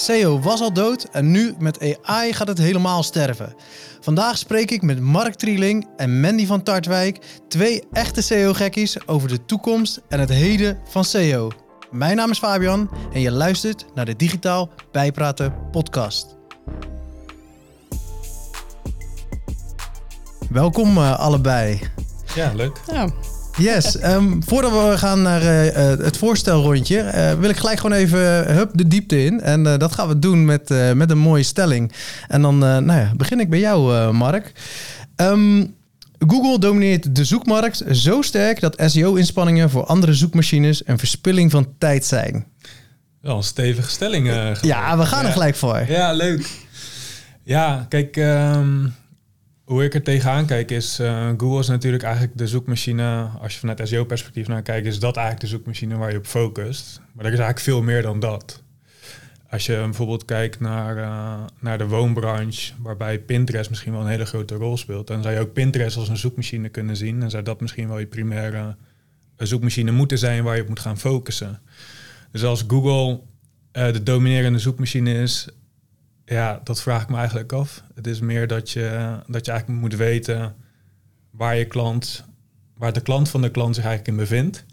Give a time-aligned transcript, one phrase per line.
[0.00, 3.54] SEO was al dood en nu met AI gaat het helemaal sterven.
[4.00, 9.44] Vandaag spreek ik met Mark Trieling en Mandy van Tartwijk, twee echte SEO-gekkies over de
[9.44, 11.50] toekomst en het heden van SEO.
[11.90, 16.36] Mijn naam is Fabian en je luistert naar de Digitaal Bijpraten podcast.
[20.50, 21.80] Welkom uh, allebei.
[22.34, 22.80] Ja, leuk.
[22.92, 23.08] Ja.
[23.58, 28.54] Yes, um, voordat we gaan naar uh, het voorstelrondje, uh, wil ik gelijk gewoon even
[28.54, 29.40] hup, de diepte in.
[29.40, 31.92] En uh, dat gaan we doen met, met een mooie stelling.
[32.28, 34.52] En dan nou ja, begin ik bij jou, Mark.
[35.16, 35.76] Um,
[36.18, 42.04] Google domineert de zoekmarkt zo sterk dat SEO-inspanningen voor andere zoekmachines een verspilling van tijd
[42.04, 42.46] zijn.
[43.20, 44.26] Wel een stevige stelling.
[44.60, 45.84] ja, we gaan er gelijk voor.
[45.88, 46.50] Ja, leuk.
[47.42, 48.94] Ja, kijk, um,
[49.68, 53.58] hoe ik er tegenaan kijk is, uh, Google is natuurlijk eigenlijk de zoekmachine, als je
[53.58, 57.00] vanuit SEO-perspectief naar kijkt, is dat eigenlijk de zoekmachine waar je op focust.
[57.12, 58.62] Maar er is eigenlijk veel meer dan dat.
[59.50, 64.24] Als je bijvoorbeeld kijkt naar, uh, naar de woonbranche, waarbij Pinterest misschien wel een hele
[64.24, 67.22] grote rol speelt, dan zou je ook Pinterest als een zoekmachine kunnen zien.
[67.22, 68.76] En zou dat misschien wel je primaire
[69.36, 71.60] eh, zoekmachine moeten zijn waar je op moet gaan focussen.
[72.32, 73.20] Dus als Google
[73.72, 75.48] de dominerende zoekmachine is,
[76.28, 77.82] ja, dat vraag ik me eigenlijk af.
[77.94, 80.54] Het is meer dat je, dat je eigenlijk moet weten
[81.30, 82.24] waar je klant,
[82.76, 84.64] waar de klant van de klant zich eigenlijk in bevindt.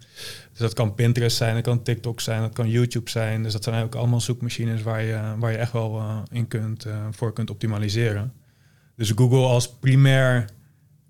[0.52, 3.44] Dus dat kan Pinterest zijn, dat kan TikTok zijn, dat kan YouTube zijn.
[3.44, 6.86] Dus dat zijn eigenlijk allemaal zoekmachines waar je, waar je echt wel uh, in kunt,
[6.86, 8.34] uh, voor kunt optimaliseren.
[8.96, 10.46] Dus Google als primair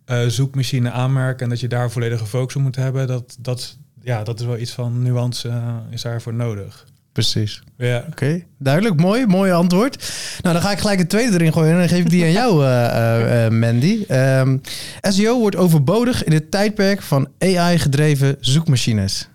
[0.06, 4.24] uh, zoekmachine aanmerken en dat je daar volledige focus op moet hebben, dat, dat, ja,
[4.24, 6.86] dat is wel iets van nuance is daarvoor nodig.
[7.16, 7.62] Precies.
[7.78, 8.06] Ja.
[8.10, 9.00] Oké, duidelijk.
[9.00, 10.14] Mooi, mooi antwoord.
[10.42, 12.32] Nou, dan ga ik gelijk het tweede erin gooien en dan geef ik die aan
[12.32, 13.94] jou, uh, uh, Mandy.
[13.94, 14.58] Um, ehm,
[15.02, 19.28] SEO wordt overbodig in het tijdperk van AI-gedreven zoekmachines.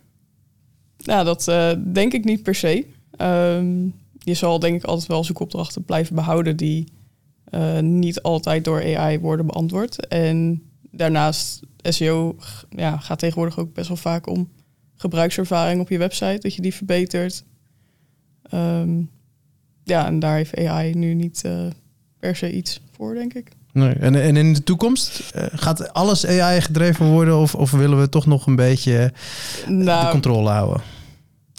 [0.99, 2.87] Nou, dat uh, denk ik niet per se.
[3.19, 6.89] Um, je zal denk ik altijd wel zoekopdrachten blijven behouden die
[7.81, 10.07] niet altijd door AI worden beantwoord.
[10.07, 12.37] En daarnaast, SEO
[12.71, 14.49] ja, gaat tegenwoordig ook best wel vaak om
[14.97, 17.45] gebruikservaring op je website, dat je die verbetert.
[18.55, 19.11] Um,
[19.85, 21.67] ja, en daar heeft AI nu niet uh,
[22.19, 23.49] per se iets voor, denk ik.
[23.73, 23.93] Nee.
[23.93, 28.09] En, en in de toekomst uh, gaat alles AI gedreven worden of, of willen we
[28.09, 29.13] toch nog een beetje
[29.67, 30.83] nou, de controle houden?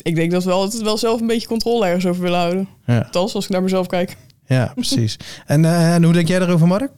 [0.01, 2.67] Ik denk dat we altijd wel zelf een beetje controle ergens over willen houden.
[2.85, 2.99] Ja.
[2.99, 4.17] Althans, als ik naar mezelf kijk.
[4.45, 5.17] Ja, precies.
[5.45, 6.91] en, uh, en hoe denk jij daarover, Mark?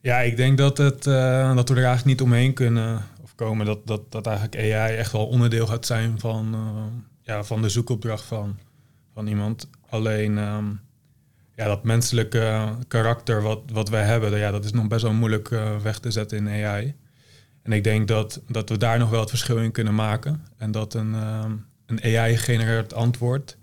[0.00, 3.66] Ja, ik denk dat, het, dat we er eigenlijk niet omheen kunnen of komen.
[3.66, 6.56] Dat, dat, dat eigenlijk AI echt wel onderdeel gaat zijn van,
[7.24, 8.58] ja, van de zoekopdracht van,
[9.12, 9.68] van iemand.
[9.88, 10.70] Alleen ehm,
[11.56, 15.50] ja, dat menselijke karakter wat, wat wij hebben, ja, dat is nog best wel moeilijk
[15.50, 16.94] uh, weg te zetten in AI.
[17.62, 20.44] En ik denk dat, dat we daar nog wel het verschil in kunnen maken.
[20.56, 23.56] En dat een, um, een AI-gegenereerd antwoord,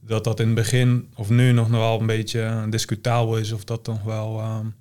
[0.00, 3.86] dat dat in het begin of nu nog wel een beetje discutabel is of dat
[3.86, 4.74] nog wel um,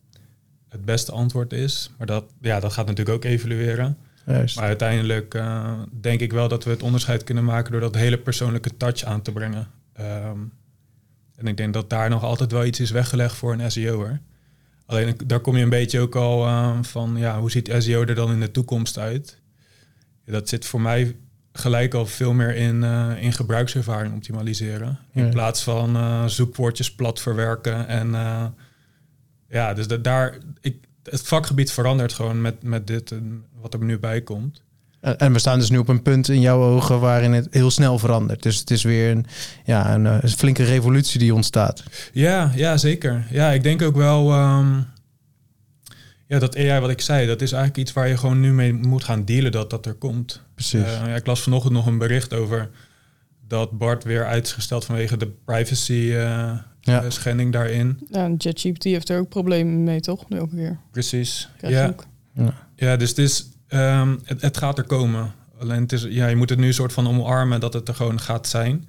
[0.69, 1.91] het beste antwoord is.
[1.97, 3.97] Maar dat, ja, dat gaat natuurlijk ook evolueren.
[4.25, 5.71] Maar uiteindelijk uh,
[6.01, 9.21] denk ik wel dat we het onderscheid kunnen maken door dat hele persoonlijke touch aan
[9.21, 9.67] te brengen.
[9.99, 10.51] Um,
[11.35, 14.21] en ik denk dat daar nog altijd wel iets is weggelegd voor een SEO'er.
[14.85, 18.15] Alleen daar kom je een beetje ook al uh, van, ja, hoe ziet SEO er
[18.15, 19.41] dan in de toekomst uit?
[20.23, 21.15] Ja, dat zit voor mij
[21.51, 24.99] gelijk al veel meer in, uh, in gebruikservaring optimaliseren.
[25.13, 27.87] In plaats van uh, zoekwoordjes plat verwerken.
[27.87, 28.11] En
[29.49, 33.83] ja, dus dat, daar, ik, het vakgebied verandert gewoon met, met dit en wat er
[33.83, 34.63] nu bij komt.
[34.99, 37.99] En we staan dus nu op een punt in jouw ogen waarin het heel snel
[37.99, 38.43] verandert.
[38.43, 39.25] Dus het is weer een,
[39.65, 41.83] ja, een, eh, een flinke revolutie die ontstaat.
[42.13, 43.27] Ja, ja, zeker.
[43.29, 44.85] Ja, ik denk ook wel um,
[46.27, 48.73] ja, dat AI, wat ik zei, dat is eigenlijk iets waar je gewoon nu mee
[48.73, 50.41] moet gaan dealen dat dat er komt.
[50.53, 50.79] Precies.
[50.79, 52.69] Uh, ja, ik las vanochtend nog een bericht over
[53.47, 56.51] dat Bart weer uitgesteld vanwege de privacy uh,
[56.93, 57.09] ja.
[57.09, 57.99] schending daarin.
[58.09, 60.29] Ja, en ChatGPT heeft er ook problemen mee, toch?
[60.29, 60.79] Nu ook weer.
[60.91, 61.49] Precies.
[61.61, 61.93] Ja.
[62.33, 62.53] ja.
[62.75, 65.33] ja, dus het is Um, het, het, gaat er komen.
[65.59, 67.95] Alleen het is, ja, je moet het nu een soort van omarmen dat het er
[67.95, 68.87] gewoon gaat zijn.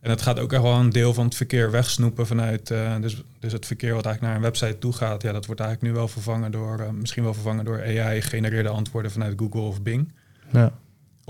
[0.00, 2.70] En het gaat ook echt wel een deel van het verkeer wegsnoepen vanuit.
[2.70, 5.60] Uh, dus, dus het verkeer wat eigenlijk naar een website toe gaat, ja, dat wordt
[5.60, 9.82] eigenlijk nu wel vervangen door, uh, misschien wel vervangen door AI-gegenereerde antwoorden vanuit Google of
[9.82, 10.12] Bing.
[10.52, 10.72] Ja.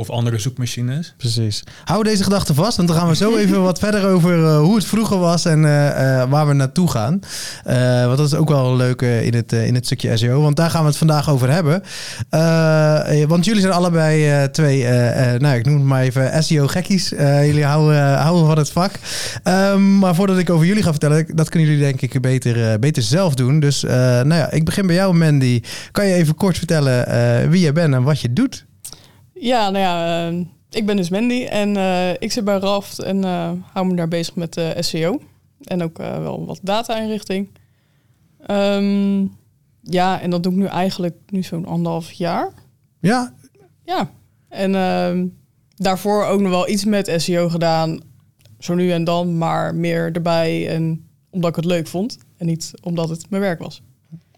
[0.02, 1.14] Of andere zoekmachines.
[1.16, 1.62] Precies.
[1.84, 4.75] Hou deze gedachte vast, want dan gaan we zo even wat verder over uh, hoe
[4.75, 7.20] het vroeger was en uh, uh, waar we naartoe gaan.
[8.06, 10.81] want dat is ook wel leuk in, het, in het stukje SEO, want daar gaan
[10.81, 11.82] we het vandaag over hebben.
[13.28, 14.84] want jullie zijn allebei twee,
[15.38, 17.08] nou ik noem het maar even SEO-gekkies.
[17.19, 18.93] jullie houden, houden van het vak.
[19.44, 23.02] Um, maar voordat ik over jullie ga vertellen, dat kunnen jullie denk ik beter, beter
[23.02, 23.60] zelf doen.
[23.60, 25.62] Dus nou ja, ik begin bij jou Mandy.
[25.90, 28.64] Kan je even kort vertellen wie je bent en wat je doet?
[29.43, 33.25] Ja, nou ja, ehm, ik ben dus Mandy en eh, ik zit bij Raft en
[33.25, 35.21] eh, hou me daar bezig met uh, SEO.
[35.62, 37.49] En ook wel wat data-inrichting.
[38.47, 39.27] Ehm,
[39.81, 42.53] ja, en dat doe ik nu eigenlijk nu zo'n anderhalf jaar.
[43.00, 43.35] Ja?
[43.85, 44.11] Ja.
[44.49, 45.27] En ehm,
[45.77, 48.00] daarvoor ook nog wel iets met SEO gedaan.
[48.59, 50.69] Zo nu en dan, maar meer erbij.
[50.69, 52.19] En omdat ik het leuk vond.
[52.37, 53.83] En niet omdat het mijn werk was.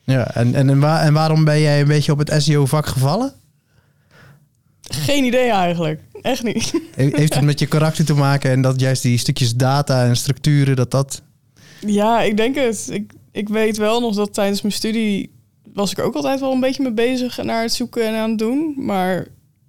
[0.05, 3.43] Ja, en, en, en, waar, en waarom ben jij een beetje op het SEO-vak gevallen?
[4.89, 6.01] Geen idee eigenlijk.
[6.23, 6.73] Echt niet.
[6.95, 10.77] Heeft het met je karakter te maken en dat juist die stukjes data en structuren,
[10.77, 11.23] dat dat...
[11.81, 12.89] Ja, ik denk het.
[12.91, 15.31] Ik, ik weet wel nog dat tijdens mijn studie
[15.73, 18.39] was ik ook altijd wel een beetje mee bezig naar het zoeken en aan het
[18.39, 18.75] doen.
[18.77, 19.27] Maar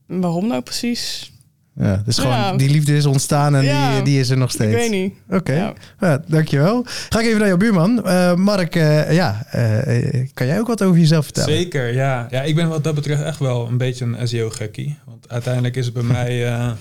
[0.07, 1.31] waarom nou precies?
[1.77, 4.71] Ja, dus gewoon die liefde is ontstaan en die, die is er nog steeds.
[4.71, 5.13] Ik weet niet.
[5.29, 6.23] Oké, ja.
[6.27, 6.85] dankjewel.
[6.85, 8.01] Ga ik even naar jouw buurman.
[8.05, 11.53] Uh, Mark, uh, ja, uh, kan jij ook wat over jezelf vertellen?
[11.53, 12.27] Zeker, ja.
[12.29, 12.41] ja.
[12.41, 14.97] Ik ben wat dat betreft echt wel een beetje een SEO-gekkie.
[15.05, 16.75] Want uiteindelijk is het bij mij ja,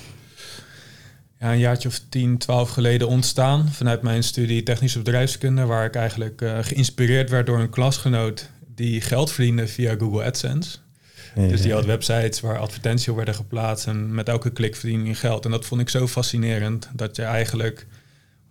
[1.38, 3.68] een jaartje of 10, 12 geleden ontstaan.
[3.72, 5.64] Vanuit mijn studie technische bedrijfskunde.
[5.64, 10.78] Waar ik eigenlijk geïnspireerd werd door een klasgenoot die geld verdiende via Google AdSense
[11.34, 15.44] dus die had websites waar advertenties werden geplaatst en met elke klik verdien je geld.
[15.44, 17.86] En dat vond ik zo fascinerend dat je eigenlijk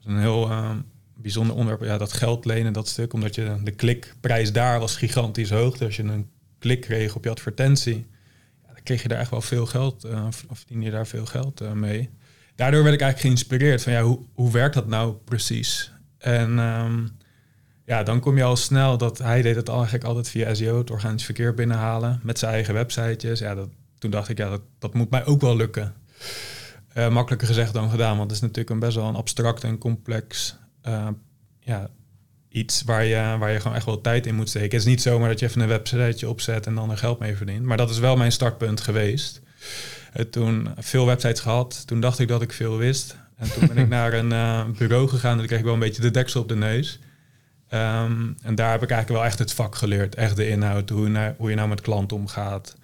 [0.03, 0.71] een heel uh,
[1.15, 5.49] bijzonder onderwerp, ja, dat geld lenen, dat stuk, omdat je de klikprijs daar was gigantisch
[5.49, 5.77] hoog.
[5.77, 8.05] Dus als je een klik kreeg op je advertentie,
[8.61, 10.27] ja, dan kreeg je daar echt wel veel geld, uh,
[10.67, 12.09] je daar veel geld uh, mee.
[12.55, 15.91] Daardoor werd ik eigenlijk geïnspireerd van ja, hoe, hoe werkt dat nou precies?
[16.17, 17.11] En um,
[17.85, 20.91] ja, dan kom je al snel dat hij deed het eigenlijk altijd via SEO, het
[20.91, 23.39] organisch verkeer binnenhalen met zijn eigen websitejes.
[23.39, 25.93] Ja, dat, toen dacht ik, ja, dat, dat moet mij ook wel lukken.
[26.97, 29.77] Uh, makkelijker gezegd dan gedaan, want het is natuurlijk een best wel een abstract en
[29.77, 30.55] complex
[30.87, 31.07] uh,
[31.59, 31.89] ja,
[32.49, 34.69] iets waar je, waar je gewoon echt wel tijd in moet steken.
[34.69, 37.35] Het is niet zomaar dat je even een websiteje opzet en dan er geld mee
[37.35, 37.65] verdient.
[37.65, 39.41] Maar dat is wel mijn startpunt geweest.
[40.15, 43.17] Uh, toen veel websites gehad, toen dacht ik dat ik veel wist.
[43.35, 46.01] En toen ben ik naar een bureau gegaan en toen kreeg ik wel een beetje
[46.01, 46.99] de deksel op de neus.
[47.73, 50.15] Ehm, en daar heb ik eigenlijk wel echt het vak geleerd.
[50.15, 52.75] Echt de inhoud, hoe, nou, hoe je nou met klanten omgaat.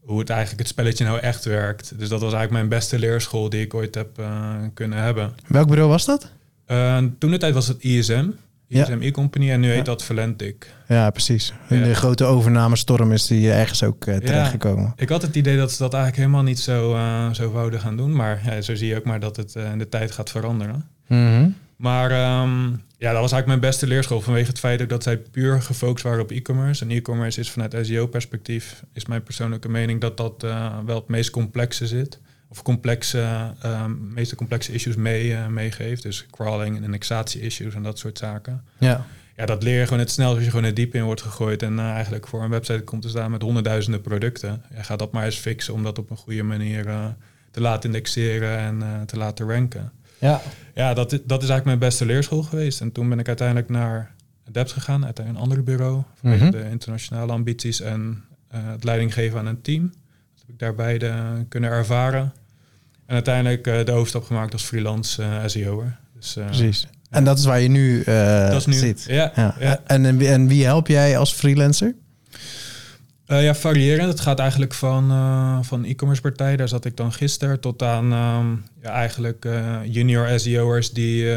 [0.00, 1.98] Hoe het eigenlijk het spelletje nou echt werkt.
[1.98, 5.34] Dus dat was eigenlijk mijn beste leerschool die ik ooit heb uh, kunnen hebben.
[5.46, 6.30] Welk bureau was dat?
[6.66, 8.28] Uh, toen de tijd was het ISM.
[8.68, 10.72] ISM E-Company en nu heet dat Valentic.
[10.88, 11.52] Ja, precies.
[11.68, 14.92] In de grote overnamestorm is die ergens ook uh, terechtgekomen.
[14.96, 17.96] Ik had het idee dat ze dat eigenlijk helemaal niet zo, uh, zo wouden gaan
[17.96, 18.16] doen.
[18.16, 20.88] Maar zo zie je ook maar dat het in de tijd gaat veranderen.
[21.06, 25.16] Mm Maar um, ja, dat was eigenlijk mijn beste leerschool vanwege het feit dat zij
[25.16, 26.84] puur gefocust waren op e-commerce.
[26.84, 31.30] En e-commerce is vanuit SEO-perspectief, is mijn persoonlijke mening, dat dat uh, wel het meest
[31.30, 32.20] complexe zit.
[32.48, 36.02] Of complexe, uh, meeste complexe issues mee, uh, meegeeft.
[36.02, 38.64] Dus crawling en indexatie-issues en dat soort zaken.
[38.78, 39.06] Ja.
[39.36, 41.62] Ja, dat leer je gewoon het snel als je gewoon het diep in wordt gegooid.
[41.62, 44.62] En eigenlijk voor een website komt te staan met honderdduizenden producten.
[44.74, 46.84] Ja, ga dat maar eens fixen om dat op een goede manier
[47.50, 49.92] te laten indexeren en te laten ranken.
[50.18, 50.40] Ja,
[50.74, 52.80] ja dat, dat is eigenlijk mijn beste leerschool geweest.
[52.80, 54.14] En toen ben ik uiteindelijk naar
[54.50, 56.02] Dept gegaan, uit een ander bureau.
[56.14, 58.24] Vanwege mm de internationale ambities en
[58.54, 59.82] uh, het leiding geven aan een team.
[59.82, 61.12] Dat heb ik daar beide
[61.48, 62.32] kunnen ervaren.
[63.06, 65.96] En uiteindelijk uh, de hoofdstap gemaakt als freelance uh, SEO'er.
[66.14, 66.86] Dus, Precies.
[67.10, 69.04] En dat is waar je nu, dat is nu zit.
[69.08, 69.80] Ja, ja.
[69.86, 71.94] En, en wie help jij als freelancer?
[73.26, 74.08] Uh, ja, variërend.
[74.08, 78.12] Het gaat eigenlijk van, uh, van e-commerce partijen, daar zat ik dan gisteren, tot aan
[78.12, 81.34] um, ja, eigenlijk uh, junior SEO'ers die,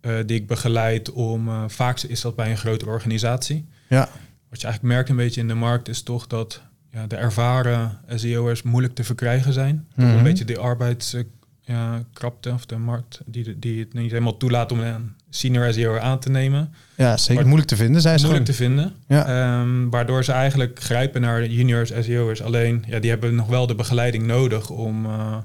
[0.00, 3.66] die ik begeleid om, vaak is dat bij een grotere organisatie.
[3.88, 4.08] Ja.
[4.48, 7.98] Wat je eigenlijk merkt een beetje in de markt is toch dat ja, de ervaren
[8.08, 9.74] SEO'ers moeilijk te verkrijgen zijn.
[9.94, 10.16] Mm -hmm.
[10.16, 15.14] Een beetje de arbeidskrapte of de markt die, die het niet helemaal toelaat om een
[15.34, 16.74] senior SEO aan te nemen.
[16.94, 17.44] Ja, zeker.
[17.44, 18.94] moeilijk te vinden zijn ze Moeilijk te vinden.
[19.08, 19.60] Ja.
[19.60, 22.42] Um, waardoor ze eigenlijk grijpen naar juniors SEO'ers.
[22.42, 25.36] Alleen, ja, die hebben nog wel de begeleiding nodig om, uh,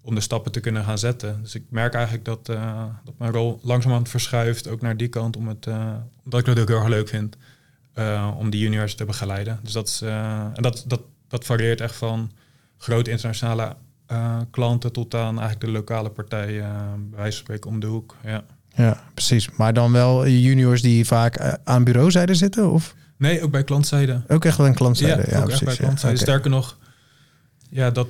[0.00, 1.38] om de stappen te kunnen gaan zetten.
[1.42, 5.36] Dus ik merk eigenlijk dat, uh, dat mijn rol langzamerhand verschuift ook naar die kant.
[5.36, 5.92] Om het, uh,
[6.24, 7.36] omdat ik het ook heel erg leuk vind
[8.38, 9.58] om die juniors te begeleiden.
[9.62, 12.30] Dus dat, is, en dat, dat, dat varieert echt van
[12.78, 13.76] grote internationale
[14.50, 16.46] klanten tot aan eigenlijk de lokale partij,
[16.96, 18.16] bij wijze van spreken, om de hoek.
[18.24, 18.44] Ja.
[18.74, 19.50] Ja, precies.
[19.50, 22.70] Maar dan wel juniors die vaak eh, aan bureauzijde zitten?
[22.70, 22.94] Of?
[23.16, 24.22] Nee, ook bij klantzijde.
[24.28, 25.22] Ook echt wel een klantzijde.
[25.26, 25.66] Ja, ja ook precies.
[25.66, 26.16] Echt bij klantzijde.
[26.16, 26.22] Ja.
[26.22, 26.78] Sterker nog,
[27.70, 28.08] ja, dat,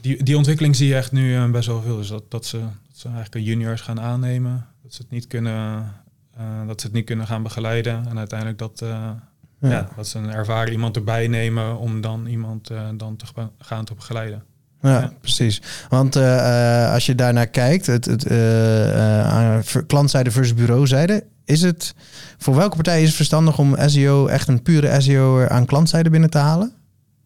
[0.00, 1.96] die, die ontwikkeling zie je echt nu uh, best wel veel.
[1.96, 4.66] Dus dat, dat, ze, dat ze eigenlijk juniors gaan aannemen.
[4.82, 5.92] Dat ze het niet kunnen,
[6.38, 8.06] uh, dat ze het niet kunnen gaan begeleiden.
[8.08, 9.28] En uiteindelijk dat, ja.
[9.58, 9.88] ja.
[9.96, 13.26] dat ze een ervaren iemand erbij nemen om dan iemand dan te
[13.58, 14.42] gaan te begeleiden.
[14.82, 15.62] Ja, precies.
[15.88, 21.94] Want uh, als je daarnaar kijkt, het, het uh, klantzijde versus bureauzijde, is het
[22.38, 26.30] voor welke partij is het verstandig om SEO echt een pure SEO aan klantzijde binnen
[26.30, 26.72] te halen?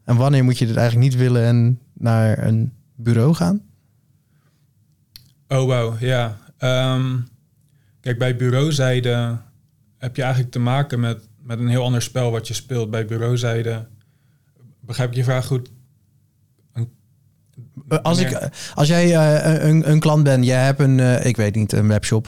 [0.05, 3.63] En wanneer moet je dit eigenlijk niet willen en naar een bureau gaan?
[5.49, 6.39] Oh, wow, ja.
[6.59, 7.19] Ehm,
[8.01, 9.39] kijk, bij bureauzijde
[9.99, 12.91] heb je eigenlijk te maken met, met een heel ander spel wat je speelt.
[12.91, 13.87] Bij bureauzijde,
[14.81, 15.71] begrijp ik je vraag goed?
[17.89, 21.37] Eh, als, ik, als jij uh, een, een klant bent, jij hebt een, uh, ik
[21.37, 22.27] weet niet, een webshop.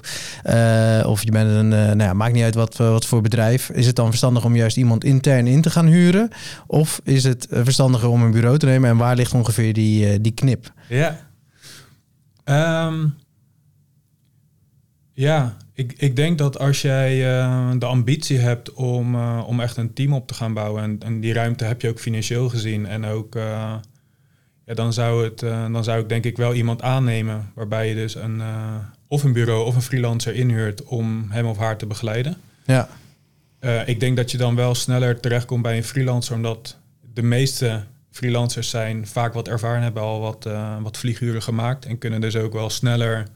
[1.06, 3.71] of je bent een, nou ja, maakt niet uit wat, wat voor bedrijf.
[3.71, 6.28] Is het dan verstandig om juist iemand intern in te gaan huren?
[6.66, 8.90] Of is het verstandiger om een bureau te nemen?
[8.90, 10.73] En waar ligt ongeveer die, die knip?
[10.88, 11.18] Ja.
[12.87, 13.14] Um,
[15.12, 17.18] ja, ik, ik denk dat als jij
[17.78, 20.83] de ambitie hebt om, om echt een team op te gaan bouwen.
[20.83, 22.87] En, en die ruimte heb je ook financieel gezien.
[22.87, 23.37] En ook
[24.67, 27.95] ja, dan, zou het, uh, dan zou ik denk ik wel iemand aannemen waarbij je
[27.95, 28.75] dus een, uh,
[29.09, 32.37] of een bureau of een freelancer inhuurt om hem of haar te begeleiden.
[32.65, 32.89] Ja.
[33.61, 36.77] Uh, ik denk dat je dan wel sneller terechtkomt bij een freelancer, omdat
[37.15, 40.49] de meeste freelancers zijn vaak wat ervaren, hebben al wat,
[40.81, 43.27] wat vlieguren gemaakt en kunnen dus ook wel sneller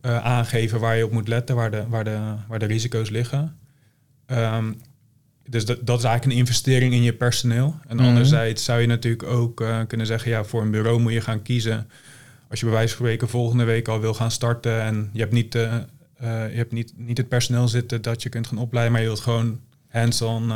[0.00, 2.18] aangeven waar je op moet letten, waar de, waar de,
[2.48, 3.56] waar de risico's liggen.
[4.26, 4.80] Um,
[5.48, 7.76] dus dat, dat is eigenlijk een investering in je personeel.
[7.86, 11.12] En mm anderzijds zou je natuurlijk ook uh, kunnen zeggen, ja, voor een bureau moet
[11.12, 11.88] je gaan kiezen.
[12.48, 15.32] Als je bij wijze van spreken volgende week al wil gaan starten en je hebt
[15.32, 15.80] niet, uh, uh,
[16.50, 19.20] je hebt niet, niet het personeel zitten dat je kunt gaan opleiden, maar je wilt
[19.20, 20.52] gewoon hands-on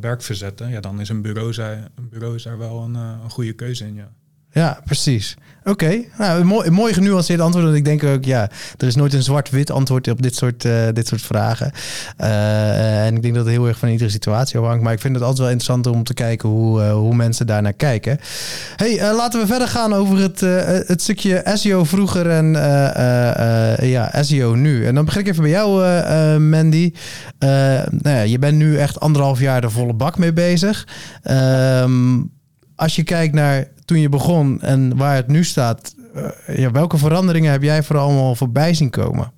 [0.00, 3.52] werk verzetten, ja, dan is een bureau, een bureau is daar wel een, een goede
[3.52, 3.94] keuze in.
[3.94, 4.12] Ja.
[4.56, 5.36] Ja, precies.
[5.64, 7.64] Oké, nou, een mooi, mooi genuanceerd antwoord.
[7.64, 10.86] Want ik denk ook, ja, er is nooit een zwart-wit antwoord op dit soort, uh,
[10.92, 11.72] dit soort vragen.
[12.20, 14.82] Uh, en ik denk dat het heel erg van iedere situatie afhangt.
[14.82, 17.72] Maar ik vind het altijd wel interessant om te kijken hoe, uh, hoe mensen daarnaar
[17.72, 18.18] kijken.
[18.76, 20.40] hey, laten we verder gaan over het,
[20.88, 22.52] het stukje SEO vroeger en
[23.88, 24.86] ja, SEO nu.
[24.86, 25.80] En dan begin ik even bij jou,
[26.38, 26.92] Mandy.
[27.38, 30.88] nou ja, je bent nu echt anderhalf jaar de volle bak mee bezig.
[31.22, 32.22] Ehm,
[32.76, 36.96] als je kijkt naar toen je begon en waar het nu staat, uh, ja, welke
[36.96, 39.32] veranderingen heb jij vooral allemaal voorbij zien komen?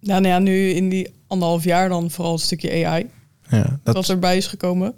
[0.00, 3.10] Ja, nou ja, nu in die anderhalf jaar dan vooral het stukje AI.
[3.48, 3.94] Ja, dat...
[3.94, 4.94] Wat erbij is gekomen.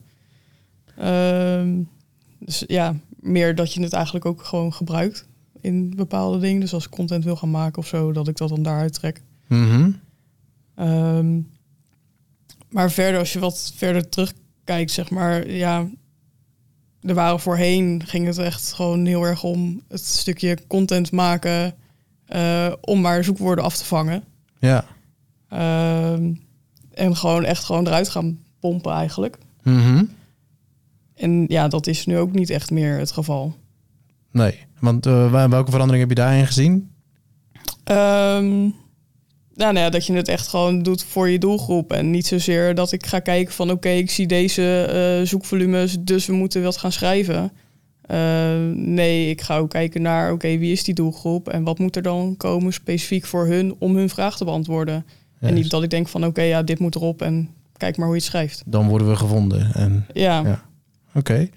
[0.99, 1.63] Uh,
[2.39, 5.27] dus ja, meer dat je het eigenlijk ook gewoon gebruikt
[5.61, 6.61] in bepaalde dingen.
[6.61, 9.23] Dus als ik content wil gaan maken of zo, dat ik dat dan daaruit trek.
[9.49, 10.01] Mm
[12.73, 15.89] maar verder, als je wat verder terugkijkt, zeg maar, ja,
[17.03, 21.75] er waren voorheen ging het echt gewoon heel erg om het stukje content maken
[22.29, 24.25] uh, om maar zoekwoorden af te vangen.
[24.59, 24.85] Ja.
[25.53, 26.13] Uh,
[26.93, 29.39] en gewoon echt gewoon eruit gaan pompen eigenlijk.
[29.63, 30.11] Mm
[31.15, 33.57] En ja, dat is nu ook niet echt meer het geval.
[34.31, 36.91] Nee, want uh, welke verandering heb je daarin gezien?
[37.85, 38.75] Um,
[39.55, 41.93] nou, nou ja, dat je het echt gewoon doet voor je doelgroep.
[41.93, 44.89] En niet zozeer dat ik ga kijken van oké, ik zie deze
[45.21, 47.53] uh, zoekvolumes, dus we moeten wat gaan schrijven.
[48.11, 48.19] Uh,
[48.75, 52.03] nee, ik ga ook kijken naar oké, wie is die doelgroep en wat moet er
[52.03, 55.07] dan komen specifiek voor hun om hun vraag te beantwoorden.
[55.41, 58.17] En niet dat ik denk van oké, ja, dit moet erop en kijk maar hoe
[58.17, 58.63] je het schrijft.
[58.67, 59.75] Dan worden we gevonden.
[59.75, 60.41] En, ja.
[60.41, 60.63] ja.
[61.15, 61.49] Oké.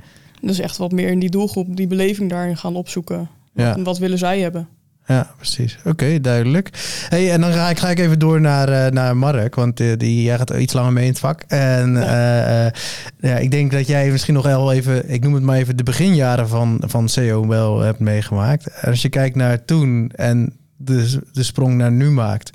[0.41, 3.29] Dus echt wat meer in die doelgroep, die beleving daarin gaan opzoeken.
[3.53, 3.75] Ja.
[3.75, 4.67] En wat willen zij hebben?
[5.07, 5.77] Ja, precies.
[5.83, 6.69] Oké, duidelijk.
[7.09, 9.97] Hey, en dan ga ik, ga ik even door naar, uh, naar Mark, want uh,
[9.97, 11.43] die jij gaat iets langer mee in het vak.
[11.47, 12.65] En ja.
[12.65, 12.71] Uh,
[13.19, 15.83] ja, ik denk dat jij misschien nog wel even, ik noem het maar even, de
[15.83, 18.67] beginjaren van, van SEO wel hebt meegemaakt.
[18.67, 22.51] En als je kijkt naar toen en de, de sprong naar nu maakt,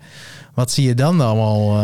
[0.54, 1.78] wat zie je dan allemaal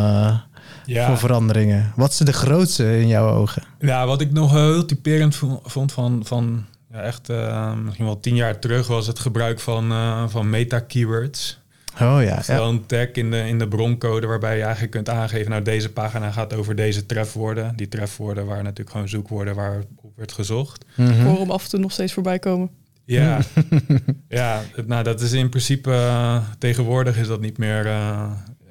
[0.84, 1.06] ja.
[1.06, 1.92] voor veranderingen?
[1.96, 3.62] Wat is de grootste in jouw ogen?
[3.78, 6.64] Ja, wat ik nog heel typerend vond van, van
[6.96, 11.60] ja, echt uh, misschien wel tien jaar terug was het gebruik van, uh, van meta-keywords.
[12.00, 12.40] Oh ja.
[12.40, 15.92] Gewoon een tag in de, in de broncode waarbij je eigenlijk kunt aangeven, nou deze
[15.92, 17.76] pagina gaat over deze trefwoorden.
[17.76, 20.84] Die trefwoorden waren natuurlijk gewoon zoekwoorden waar op werd gezocht.
[20.94, 21.36] Mm -hmm.
[21.36, 22.70] Voor af en toe nog steeds voorbij komen.
[23.04, 23.40] Ja,
[24.28, 27.86] ja nou dat is in principe, uh, tegenwoordig is dat niet meer,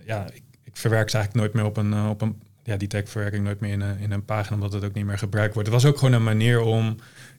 [0.05, 3.43] ja, ik, ik, verwerk ze eigenlijk nooit meer op een, op een ja, die tagverwerking
[3.43, 5.69] nooit meer in een, in een pagina, omdat het ook niet meer gebruikt wordt.
[5.69, 6.95] Het was ook gewoon een manier om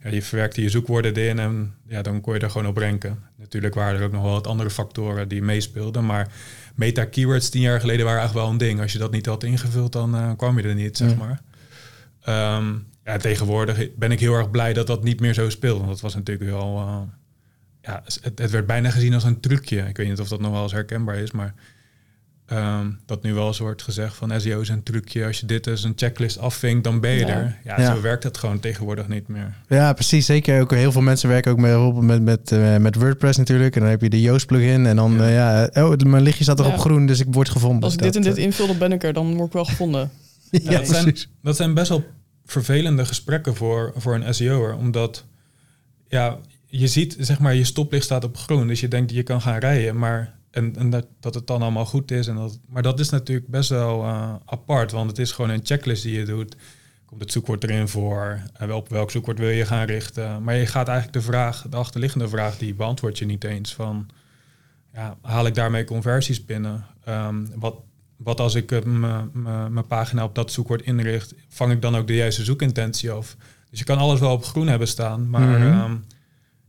[0.07, 3.19] ja, je verwerkte je zoekwoorden in en ja, dan kon je er gewoon op ranken.
[3.37, 6.33] Natuurlijk waren er ook nog wel wat andere factoren die meespeelden, maar
[6.75, 8.81] meta-keywords tien jaar geleden waren eigenlijk wel een ding.
[8.81, 11.43] Als je dat niet had ingevuld, dan uh, kwam je er niet, zeg maar.
[12.57, 15.79] Um, ja, tegenwoordig ben ik heel erg blij dat dat niet meer zo speelt.
[15.79, 16.77] Want dat was natuurlijk wel...
[16.79, 17.01] Uh,
[17.81, 19.79] ja, het, het, werd bijna gezien als een trucje.
[19.89, 21.55] Ik weet niet of dat nog wel eens herkenbaar is, maar
[22.53, 25.25] Um, dat nu wel eens wordt gezegd van SEO is een trucje.
[25.27, 27.59] Als je dit als een checklist afvinkt, dan ben je er.
[27.65, 29.55] Ja, zo werkt het gewoon tegenwoordig niet meer.
[29.69, 30.27] Ja, precies.
[30.27, 33.75] Zeker ook heel veel mensen werken ook met, met, met, uh, met WordPress natuurlijk.
[33.75, 34.87] En dan heb je de Yoast plugin.
[34.87, 37.49] En dan, ja, uh, ja oh, mijn lichtje staat er op groen, dus ik word
[37.49, 37.83] gevonden.
[37.83, 39.13] Als ik dit en dit invul, dan ben ik er.
[39.13, 40.11] Dan word ik wel gevonden.
[40.51, 42.05] ja, dat, zijn, dat zijn best wel
[42.45, 44.77] vervelende gesprekken voor, voor een SEO'er.
[44.77, 45.25] Omdat,
[46.09, 48.67] ja, je ziet, zeg maar, je stoplicht staat op groen.
[48.67, 49.99] Dus je denkt, je kan gaan rijden.
[49.99, 52.27] Maar en, en dat, dat het dan allemaal goed is.
[52.27, 54.93] En dat, maar dat is natuurlijk best wel uh, apart.
[54.93, 56.57] Want het is gewoon een checklist die je doet.
[57.05, 58.41] Komt het zoekwoord erin voor?
[58.53, 60.43] En op welk zoekwoord wil je gaan richten?
[60.43, 63.75] Maar je gaat eigenlijk de vraag, de achterliggende vraag, die beantwoord je niet eens.
[63.75, 64.09] Van,
[64.93, 66.85] ja, haal ik daarmee conversies binnen?
[67.09, 67.77] Um, wat,
[68.17, 71.35] wat als ik mijn pagina op dat zoekwoord inricht?
[71.49, 73.37] Vang ik dan ook de juiste zoekintentie af?
[73.71, 75.59] Dus je kan alles wel op groen hebben staan, maar...
[75.59, 75.81] Mm -hmm.
[75.81, 76.05] um,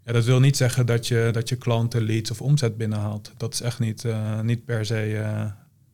[0.08, 3.32] ja, dat wil niet zeggen dat je, dat je klanten, leads of omzet binnenhaalt.
[3.38, 5.46] Dat is echt niet, uh, niet per se uh,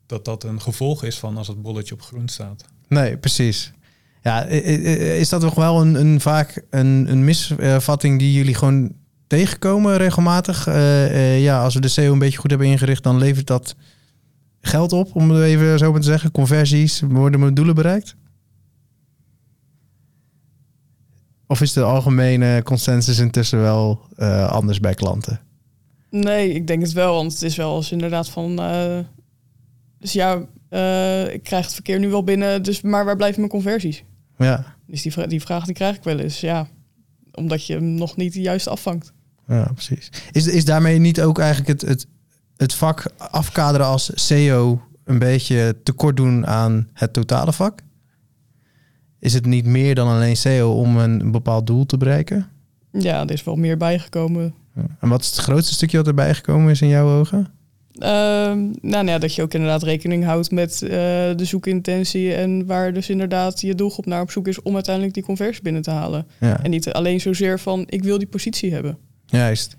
[0.05, 2.65] dat dat een gevolg is van als het bolletje op groen staat.
[2.87, 3.73] Nee, precies.
[4.21, 8.93] Ja, is dat toch wel een, een vaak een, een misvatting die jullie gewoon
[9.27, 10.67] tegenkomen regelmatig?
[10.67, 13.75] Uh, ja, als we de SEO een beetje goed hebben ingericht, dan levert dat
[14.61, 16.31] geld op, om het even zo maar te zeggen.
[16.31, 18.15] Conversies, worden mijn doelen bereikt?
[21.53, 25.39] Of is de algemene consensus intussen wel uh, anders bij klanten?
[26.09, 27.13] Nee, ik denk het wel.
[27.13, 28.59] Want het is wel als inderdaad van...
[28.61, 28.99] Uh,
[29.99, 32.63] dus ja, uh, ik krijg het verkeer nu wel binnen.
[32.63, 34.03] Dus, maar waar blijven mijn conversies?
[34.37, 34.75] Ja.
[34.87, 36.39] Dus die, vra die vraag die krijg ik wel eens.
[36.39, 36.67] Ja,
[37.31, 39.13] omdat je hem nog niet juist afvangt.
[39.47, 40.09] Ja, precies.
[40.31, 42.07] Is, is daarmee niet ook eigenlijk het, het,
[42.57, 44.81] het vak afkaderen als SEO...
[45.03, 47.79] een beetje tekort doen aan het totale vak?
[49.23, 52.47] Is het niet meer dan alleen SEO om een bepaald doel te bereiken?
[52.91, 54.53] Ja, er is wel meer bijgekomen.
[54.99, 57.47] En wat is het grootste stukje wat erbij gekomen is in jouw ogen?
[57.95, 62.65] Uh, nou, nou ja, dat je ook inderdaad rekening houdt met uh, de zoekintentie en
[62.65, 65.91] waar dus inderdaad je doelgroep naar op zoek is om uiteindelijk die conversie binnen te
[65.91, 66.27] halen.
[66.39, 66.63] Ja.
[66.63, 68.97] En niet alleen zozeer van ik wil die positie hebben.
[69.25, 69.75] Juist.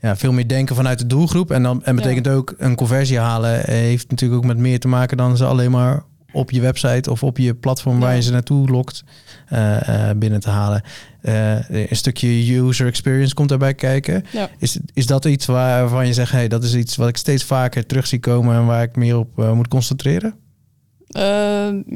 [0.00, 1.50] Ja, veel meer denken vanuit de doelgroep.
[1.50, 2.32] En dan en betekent ja.
[2.32, 6.02] ook een conversie halen heeft natuurlijk ook met meer te maken dan ze alleen maar
[6.32, 9.04] op je website of op je platform waar je ze naartoe lokt
[9.52, 10.82] uh, uh, binnen te halen.
[11.22, 14.24] Uh, een stukje user experience komt daarbij kijken.
[14.32, 14.50] Ja.
[14.58, 17.86] Is, is dat iets waarvan je zegt, hey, dat is iets wat ik steeds vaker
[17.86, 20.34] terug zie komen en waar ik meer op moet concentreren?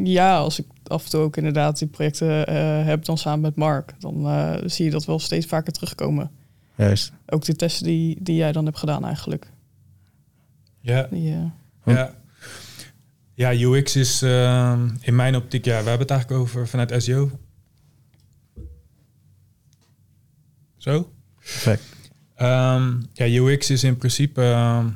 [0.05, 2.53] ja, als ik af en toe ook inderdaad die projecten
[2.85, 4.29] heb dan samen met Mark, dan
[4.67, 6.31] zie je dat wel steeds vaker terugkomen.
[6.75, 7.13] Juist.
[7.27, 9.51] Ook de testen die, die jij dan hebt gedaan eigenlijk.
[10.81, 11.07] Ja.
[11.11, 11.35] Die,
[11.85, 12.15] ja.
[13.37, 17.31] Ja, UX is uh, in mijn optiek, ja, we hebben het eigenlijk over vanuit SEO.
[20.77, 21.13] Zo?
[21.39, 21.83] Perfect.
[22.39, 24.87] Um, ja, UX is in principe uh,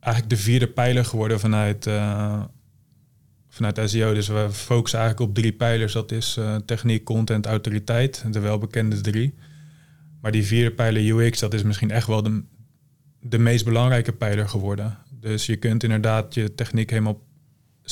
[0.00, 2.42] eigenlijk de vierde pijler geworden vanuit, uh,
[3.48, 4.14] vanuit SEO.
[4.14, 5.92] Dus we focussen eigenlijk op drie pijlers.
[5.92, 8.24] Dat is uh, techniek, content, autoriteit.
[8.30, 9.34] De welbekende drie.
[10.20, 12.42] Maar die vierde pijler UX, dat is misschien echt wel de,
[13.20, 14.98] de meest belangrijke pijler geworden.
[15.10, 17.20] Dus je kunt inderdaad je techniek helemaal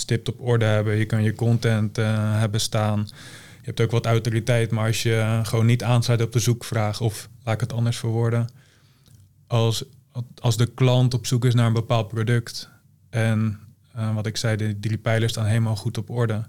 [0.00, 0.96] stipt op orde hebben.
[0.96, 3.08] Je kan je content uh, hebben staan.
[3.60, 7.00] Je hebt ook wat autoriteit, maar als je uh, gewoon niet aansluit op de zoekvraag,
[7.00, 8.48] of laat ik het anders verwoorden,
[9.46, 9.84] als,
[10.40, 12.70] als de klant op zoek is naar een bepaald product
[13.10, 13.58] en
[13.96, 16.46] uh, wat ik zei, de drie pijlers staan helemaal goed op orde.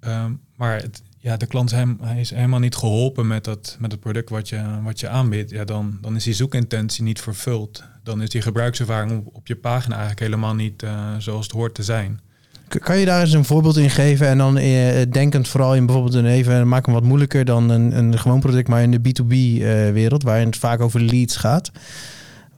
[0.00, 3.92] Um, maar het, ja, de klant hem, hij is helemaal niet geholpen met, dat, met
[3.92, 5.50] het product wat je, wat je aanbiedt.
[5.50, 7.82] Ja, dan, dan is die zoekintentie niet vervuld.
[8.02, 10.86] Dan is die gebruikservaring op je pagina eigenlijk helemaal niet
[11.18, 12.20] zoals het hoort te zijn.
[12.68, 16.14] Kan je daar eens een voorbeeld in geven en dan eh, denkend vooral in bijvoorbeeld
[16.14, 19.32] een even, maak hem wat moeilijker dan een, een gewoon product, maar in de B2B
[19.32, 21.70] uh, wereld, waarin het vaak over leads gaat.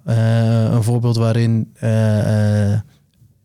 [0.06, 2.78] Uh, een voorbeeld waarin uh,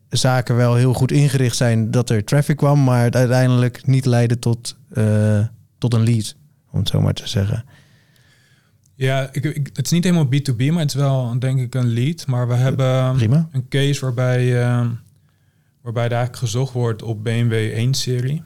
[0.10, 4.39] zaken wel heel goed ingericht zijn dat er traffic kwam, maar het uiteindelijk niet leidde
[4.39, 4.78] tot,
[5.78, 6.36] tot een lead,
[6.71, 7.65] om het zo maar te zeggen.
[8.95, 11.93] Ja, ik, ik, het is niet helemaal B2B, maar het is wel denk ik een
[11.93, 12.28] lead.
[12.28, 13.47] Maar we hebben Prima.
[13.51, 14.63] een case waarbij
[15.86, 18.43] waarbij er eigenlijk gezocht wordt op BMW 1-serie.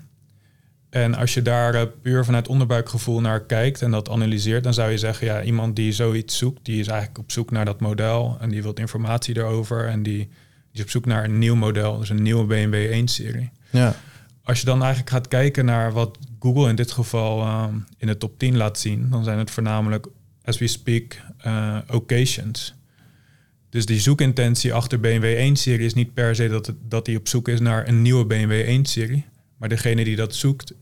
[0.89, 4.91] En als je daar uh, puur vanuit onderbuikgevoel naar kijkt en dat analyseert, dan zou
[4.91, 8.37] je zeggen, ja, iemand die zoiets zoekt, die is eigenlijk op zoek naar dat model
[8.39, 10.27] en die wil informatie erover en die, die
[10.71, 13.51] is op zoek naar een nieuw model, dus een nieuwe BMW 1-serie.
[13.69, 13.95] Ja.
[14.43, 17.65] Als je dan eigenlijk gaat kijken naar wat Google in dit geval uh,
[17.97, 20.07] in de top 10 laat zien, dan zijn het voornamelijk,
[20.43, 22.73] as we speak, uh, occasions.
[23.69, 27.27] Dus die zoekintentie achter BMW 1-serie is niet per se dat, het, dat hij op
[27.27, 29.25] zoek is naar een nieuwe BMW 1-serie.
[29.57, 30.73] Maar degene die dat zoekt,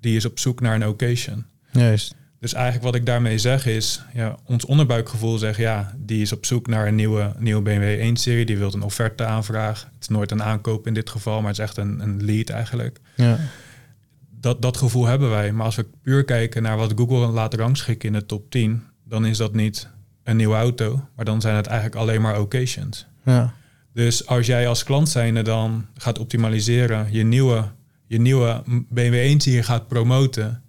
[0.00, 1.44] die is op zoek naar een occasion.
[1.72, 2.14] Juist.
[2.44, 6.46] Dus eigenlijk wat ik daarmee zeg is, ja, ons onderbuikgevoel zegt ja, die is op
[6.46, 8.44] zoek naar een nieuwe, nieuwe BMW 1-serie.
[8.44, 9.88] Die wil een offerte aanvragen.
[9.92, 12.48] Het is nooit een aankoop in dit geval, maar het is echt een, een lead
[12.48, 13.00] eigenlijk.
[13.16, 13.38] Ja.
[14.40, 15.52] Dat, dat gevoel hebben wij.
[15.52, 19.26] Maar als we puur kijken naar wat Google laat rangschikken in de top 10, dan
[19.26, 19.88] is dat niet
[20.24, 23.06] een nieuwe auto, maar dan zijn het eigenlijk alleen maar occasions.
[23.24, 23.54] Ja.
[23.92, 27.64] Dus als jij als klant zijnde dan gaat optimaliseren, je nieuwe,
[28.06, 30.62] je nieuwe BMW 1 die je gaat promoten,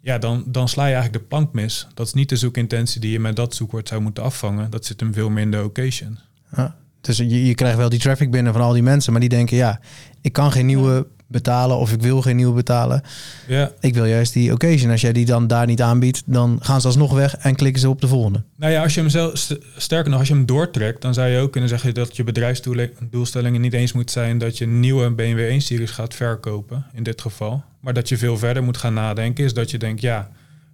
[0.00, 1.86] ja, dan, dan sla je eigenlijk de plank mis.
[1.94, 4.70] Dat is niet de zoekintentie die je met dat zoekwoord zou moeten afvangen.
[4.70, 6.18] Dat zit hem veel meer in de occasion.
[6.56, 6.76] Ja.
[7.06, 9.56] Dus je, je krijgt wel die traffic binnen van al die mensen, maar die denken,
[9.56, 9.80] ja,
[10.20, 13.02] ik kan geen nieuwe betalen of ik wil geen nieuwe betalen.
[13.46, 13.72] Ja.
[13.80, 14.90] Ik wil juist die occasion.
[14.90, 17.88] Als jij die dan daar niet aanbiedt, dan gaan ze alsnog weg en klikken ze
[17.88, 18.42] op de volgende.
[18.56, 21.28] Nou ja, als je hem zelf, st- sterker nog, als je hem doortrekt, dan zou
[21.28, 25.10] je ook kunnen zeggen dat je bedrijfsdoelstellingen niet eens moet zijn dat je een nieuwe
[25.10, 27.64] BMW 1-series gaat verkopen, in dit geval.
[27.80, 30.30] Maar dat je veel verder moet gaan nadenken, is dat je denkt, ja,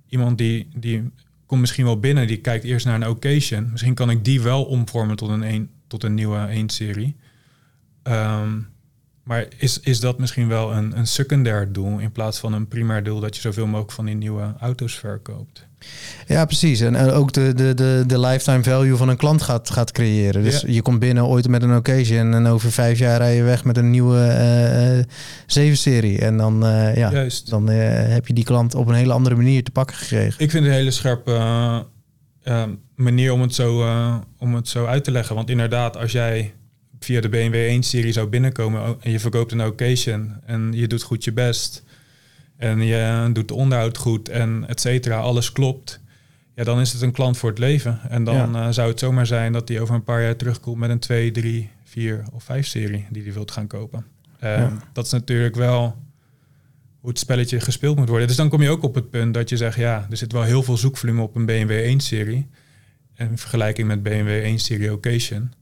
[0.09, 1.11] iemand die, die
[1.47, 3.69] komt misschien wel binnen, die kijkt eerst naar een occasion.
[3.71, 7.17] Misschien kan ik die wel omvormen tot een, een, tot een nieuwe 1-serie.
[8.03, 8.59] Ehm,
[9.23, 13.03] maar is, is dat misschien wel een, een secundair doel in plaats van een primair
[13.03, 15.67] doel dat je zoveel mogelijk van die nieuwe auto's verkoopt?
[16.27, 16.81] Ja, precies.
[16.81, 20.43] En eh, ook de, de, de, de lifetime value van een klant gaat, gaat creëren.
[20.43, 20.69] Dus Ja.
[20.73, 23.77] je komt binnen ooit met een occasion en over vijf jaar rij je weg met
[23.77, 24.19] een nieuwe
[25.47, 26.19] eh 7-serie.
[26.19, 27.51] En dan, eh, ja, Juist.
[27.51, 27.79] dan eh,
[28.13, 30.41] heb je die klant op een hele andere manier te pakken gekregen.
[30.45, 31.81] Ik vind het een hele scherpe eh,
[32.43, 32.69] eh,
[33.03, 35.35] manier om het, zo, eh, om het zo uit te leggen.
[35.35, 36.55] Want inderdaad, als jij
[37.01, 41.25] via de BMW 1-serie zou binnenkomen en je verkoopt een occasion en je doet goed
[41.25, 41.85] je best
[42.57, 46.01] en je doet de onderhoud goed en et cetera, alles klopt.
[46.55, 48.01] Ja, dan is het een klant voor het leven.
[48.09, 50.91] En dan eh, zou het zomaar zijn dat die over een paar jaar terugkomt met
[50.91, 54.05] een 2, 3, 4 of 5 serie die hij wilt gaan kopen.
[54.41, 54.73] Ja.
[54.93, 55.97] Dat is natuurlijk wel
[57.01, 58.27] hoe het spelletje gespeeld moet worden.
[58.27, 60.43] Dus dan kom je ook op het punt dat je zegt, ja, er zit wel
[60.43, 62.47] heel veel zoekvolume op een BMW 1-serie.
[63.17, 65.53] In vergelijking met BMW 1-serie Occasion.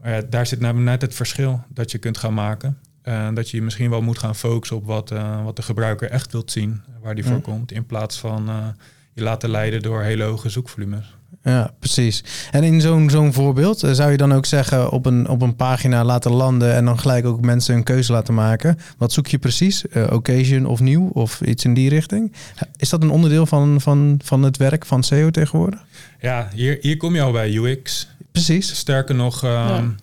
[0.00, 2.78] Maar ja, daar zit nou net het verschil dat je kunt gaan maken.
[3.34, 6.50] Dat je misschien wel moet gaan focussen op wat, eh, wat de gebruiker echt wilt
[6.50, 7.40] zien, waar die voor Ja.
[7.40, 7.72] komt.
[7.72, 8.66] In plaats van eh,
[9.12, 11.16] je laten leiden door hele hoge zoekvolumes.
[11.42, 12.24] Ja, precies.
[12.50, 15.56] En in zo'n zo'n voorbeeld eh, zou je dan ook zeggen op een, op een
[15.56, 18.78] pagina laten landen en dan gelijk ook mensen een keuze laten maken.
[18.98, 19.88] Wat zoek je precies?
[19.88, 22.32] Eh, occasion of nieuw of iets in die richting?
[22.76, 25.80] Is dat een onderdeel van, van, van het werk van SEO tegenwoordig?
[26.20, 28.08] Ja, hier, hier kom je al bij UX.
[28.32, 28.76] Precies.
[28.76, 29.94] Sterker nog, ehm, Ja.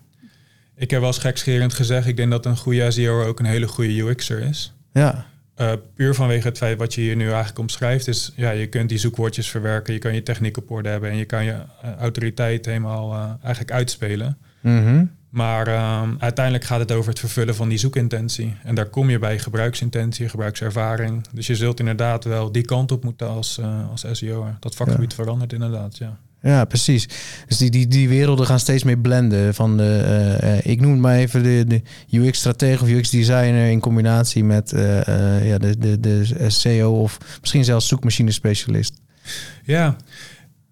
[0.76, 3.68] ik heb wel eens gekscherend gezegd, ik denk dat een goede SEO ook een hele
[3.68, 4.72] goede UX'er is.
[4.92, 5.26] Ja,
[5.60, 8.88] Uh, puur vanwege het feit wat je hier nu eigenlijk omschrijft, is ja, je kunt
[8.88, 11.94] die zoekwoordjes verwerken, je kan je techniek op orde hebben en je kan je uh,
[11.98, 14.38] autoriteit helemaal uh, eigenlijk uitspelen.
[14.60, 15.04] Mhm.
[15.28, 15.68] Maar
[16.02, 18.54] um, uiteindelijk gaat het over het vervullen van die zoekintentie.
[18.62, 21.26] En daar kom je bij gebruiksintentie, gebruikservaring.
[21.32, 24.46] Dus je zult inderdaad wel die kant op moeten als, als SEO.
[24.60, 25.22] Dat vakgebied ja.
[25.22, 26.18] verandert inderdaad, ja.
[26.42, 27.08] Ja, precies.
[27.46, 29.54] Dus die, die, die werelden gaan steeds meer blenden.
[29.54, 34.80] Van de, uh, ik noem maar even de, UX-stratege of UX-designer in combinatie met uh,
[35.48, 38.92] ja, de, de, de SEO of misschien zelfs zoekmachine-specialist.
[39.64, 39.96] Ja.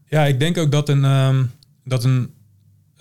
[0.09, 1.51] ja, ik denk ook dat een, um,
[1.85, 2.31] dat een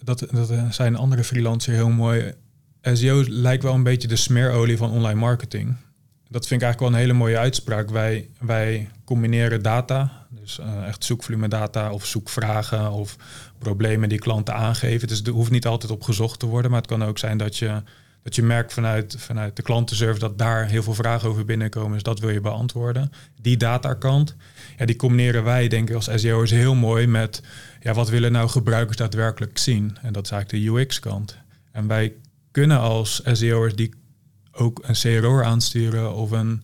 [0.04, 2.34] dat, dat zijn andere freelancers heel mooi.
[2.82, 5.76] SEO lijkt wel een beetje de smeerolie van online marketing.
[6.34, 7.90] Dat vind ik eigenlijk wel een hele mooie uitspraak.
[7.90, 13.16] Wij, wij combineren data, dus uh, echt zoekvolume data of zoekvragen of
[13.58, 15.08] problemen die klanten aangeven.
[15.08, 17.58] Dus er hoeft niet altijd op gezocht te worden, maar het kan ook zijn dat
[17.58, 17.82] je,
[18.24, 21.94] dat je merkt vanuit, vanuit de klantenservice dat daar heel veel vragen over binnenkomen.
[21.94, 23.12] Dus dat wil je beantwoorden.
[23.42, 24.36] Die datakant,
[24.78, 27.42] ja, die combineren wij denk ik als SEO'ers heel mooi met
[27.80, 29.98] ja, wat willen nou gebruikers daadwerkelijk zien?
[30.02, 31.38] En dat is eigenlijk de UX-kant.
[31.72, 32.14] En wij
[32.52, 34.02] kunnen als SEO'ers die
[34.54, 36.64] ook een CRO'er aansturen of een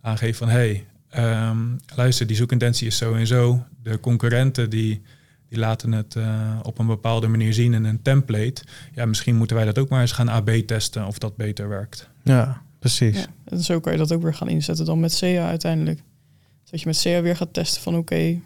[0.00, 3.64] aangeven van hey, um, luister, die zoekintentie is zo en zo.
[3.82, 5.02] De concurrenten die,
[5.48, 8.62] die laten het uh, op een bepaalde manier zien in een template.
[8.94, 12.08] Ja, misschien moeten wij dat ook maar eens gaan AB testen of dat beter werkt.
[12.24, 13.16] Ja, precies.
[13.16, 16.02] Ja, en zo kan je dat ook weer gaan inzetten dan met SEA uiteindelijk.
[16.70, 18.42] Dat je met SEA weer gaat testen van oké, okay,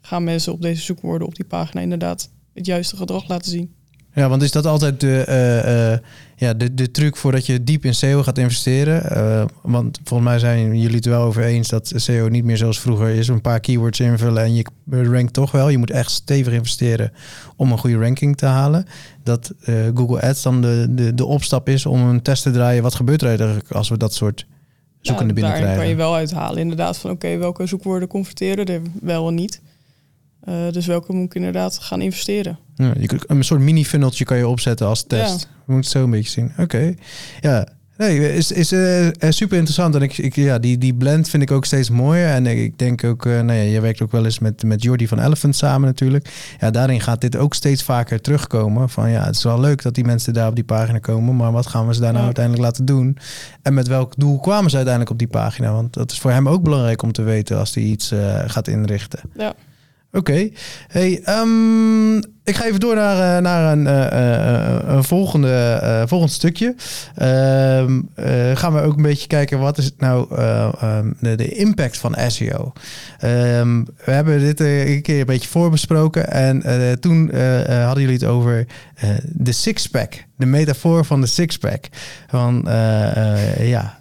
[0.00, 3.74] gaan mensen op deze zoekwoorden op die pagina inderdaad het juiste gedrag laten zien.
[4.14, 5.98] Ja, want is dat altijd de, uh, uh,
[6.38, 9.16] ja, de, de truc voordat je diep in SEO gaat investeren?
[9.16, 12.80] Uh, want volgens mij zijn jullie het wel over eens dat SEO niet meer zoals
[12.80, 13.28] vroeger is.
[13.28, 15.68] Een paar keywords invullen en je rankt toch wel.
[15.68, 17.12] Je moet echt stevig investeren
[17.56, 18.86] om een goede ranking te halen.
[19.22, 22.82] Dat eh, Google Ads dan de, de, de opstap is om een test te draaien.
[22.82, 24.46] Wat gebeurt er eigenlijk als we dat soort
[25.00, 25.68] zoekende ja, binnenkrijgen?
[25.68, 29.34] Daar kan je wel uithalen inderdaad van oké, okay, welke zoekwoorden converteren er wel en
[29.34, 29.60] niet.
[30.48, 32.58] Uh, dus welke moet ik inderdaad gaan investeren?
[32.74, 35.40] Ja, je, een soort mini-funneltje kan je opzetten als test.
[35.40, 35.48] Ja.
[35.66, 36.50] We moeten het zo een beetje zien.
[36.50, 36.62] Oké.
[36.62, 36.98] Okay.
[37.40, 37.68] Ja.
[37.96, 39.94] Nee, is, is uh, super interessant.
[39.94, 42.28] En ik, ik, ja, die, die blend vind ik ook steeds mooier.
[42.28, 45.08] En ik denk ook, uh, nou ja, je werkt ook wel eens met, met Jordi
[45.08, 46.54] van Elephant samen natuurlijk.
[46.60, 48.88] Ja, daarin gaat dit ook steeds vaker terugkomen.
[48.88, 51.36] Van ja, het is wel leuk dat die mensen daar op die pagina komen.
[51.36, 52.24] Maar wat gaan we ze daar nou Ja.
[52.24, 53.18] uiteindelijk laten doen?
[53.62, 55.72] En met welk doel kwamen ze uiteindelijk op die pagina?
[55.72, 58.68] Want dat is voor hem ook belangrijk om te weten als hij iets uh, gaat
[58.68, 59.20] inrichten.
[59.36, 59.54] Ja.
[60.16, 60.48] Oké.
[60.88, 66.74] Hey, ehm, ik ga even door naar, eh, naar een, uh, een volgende, volgend stukje.
[67.14, 68.00] Ehm,
[68.54, 70.40] gaan we ook een beetje kijken wat is nou
[70.84, 72.72] um, de, de, impact van SEO.
[73.20, 76.60] We hebben dit een keer een beetje voorbesproken en
[77.00, 77.34] toen
[77.66, 78.66] hadden jullie het over
[79.22, 81.84] de sixpack, de metafoor van de sixpack.
[82.26, 82.64] Van
[83.58, 83.98] ja,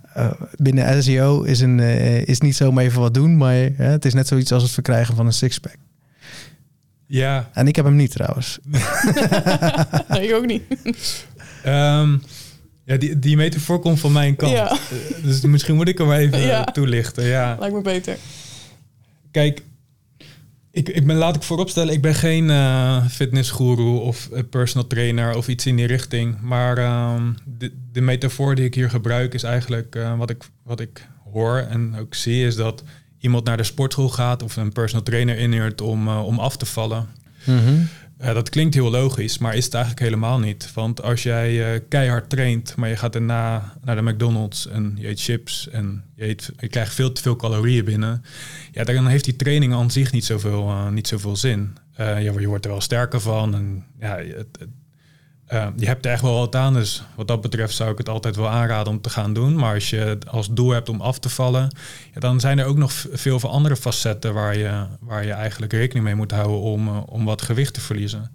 [0.56, 1.80] binnen SEO is, een,
[2.26, 5.26] is niet zomaar even wat doen, maar het is net zoiets als het verkrijgen van
[5.26, 5.76] een sixpack.
[7.08, 7.50] Ja.
[7.54, 8.60] En ik heb hem niet trouwens.
[10.10, 10.64] nee, ik ook niet.
[11.66, 12.22] Um,
[12.86, 14.52] ja, die, die metafoor komt van mijn kant.
[14.52, 14.78] Ja.
[15.24, 16.64] Dus misschien moet ik hem even ja.
[16.64, 17.24] toelichten.
[17.24, 17.56] Ja.
[17.60, 18.18] Lijkt me beter.
[19.32, 19.62] Kijk,
[20.72, 25.48] ik, ik ben, laat ik vooropstellen, ik ben geen uh, fitnessguru of personal trainer of
[25.48, 26.42] iets in die richting.
[26.42, 30.80] Maar uh, de, de metafoor die ik hier gebruik is eigenlijk uh, wat, ik, wat
[30.80, 32.84] ik hoor en ook zie, is dat
[33.26, 36.66] iemand naar de sportschool gaat of een personal trainer inhuurt om, uh, om af te
[36.66, 37.08] vallen.
[37.46, 37.88] Mm
[38.22, 40.74] uh, dat klinkt heel logisch, maar is het eigenlijk helemaal niet.
[40.74, 45.08] Want als jij uh, keihard traint, maar je gaat daarna naar de McDonald's en je
[45.08, 48.24] eet chips en je, eet, je krijgt veel te veel calorieën binnen,
[48.72, 51.78] ja, dan heeft die training aan zich niet zoveel, niet zoveel zin.
[51.98, 54.70] ja, je wordt er wel sterker van en ja, het, het,
[55.54, 58.10] uh, je hebt er echt wel wat aan, dus wat dat betreft zou ik het
[58.10, 59.56] altijd wel aanraden om te gaan doen.
[59.56, 61.76] Maar als je als doel hebt om af te vallen,
[62.14, 66.06] dan zijn er ook nog veel van andere facetten waar je, waar je eigenlijk rekening
[66.06, 68.32] mee moet houden om, uh, om wat gewicht te verliezen.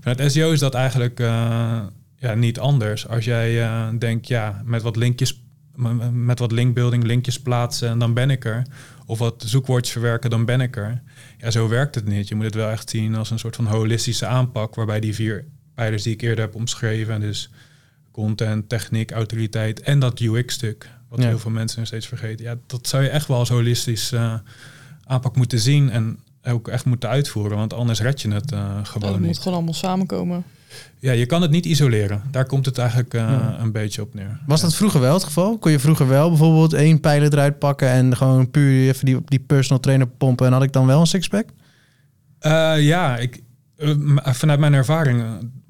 [0.00, 1.80] Vanuit SEO is dat eigenlijk uh,
[2.16, 3.08] ja, niet anders.
[3.08, 3.60] Als jij
[3.98, 5.42] denkt, ja, met wat linkjes,
[6.12, 8.66] met wat linkbuilding, linkjes plaatsen en dan ben ik er.
[9.06, 11.02] Of wat zoekwoordjes verwerken, dan ben ik er.
[11.38, 12.28] Ja, zo werkt het niet.
[12.28, 15.44] Je moet het wel echt zien als een soort van holistische aanpak, waarbij die vier
[15.74, 17.20] pijlers die ik eerder heb omschreven.
[17.20, 17.50] Dus
[18.10, 20.88] content, techniek, autoriteit en dat UX-stuk.
[21.08, 22.44] Wat heel veel mensen nog steeds vergeten.
[22.44, 24.34] Ja, dat zou je echt wel als holistisch uh,
[25.04, 27.56] aanpak moeten zien en ook echt moeten uitvoeren.
[27.56, 29.26] Want anders red je het uh, gewoon ja, het niet.
[29.26, 30.44] moet gewoon allemaal samenkomen.
[30.98, 32.22] Ja, je kan het niet isoleren.
[32.30, 33.56] Daar komt het eigenlijk uh, ja.
[33.60, 34.40] een beetje op neer.
[34.46, 35.58] Was dat vroeger wel het geval?
[35.58, 39.40] Kon je vroeger wel bijvoorbeeld één pijler eruit pakken en gewoon puur even die, die
[39.40, 41.48] personal trainer pompen en had ik dan wel een sixpack?
[42.40, 43.42] Uh, ja, ik,
[44.22, 45.24] vanuit mijn ervaring,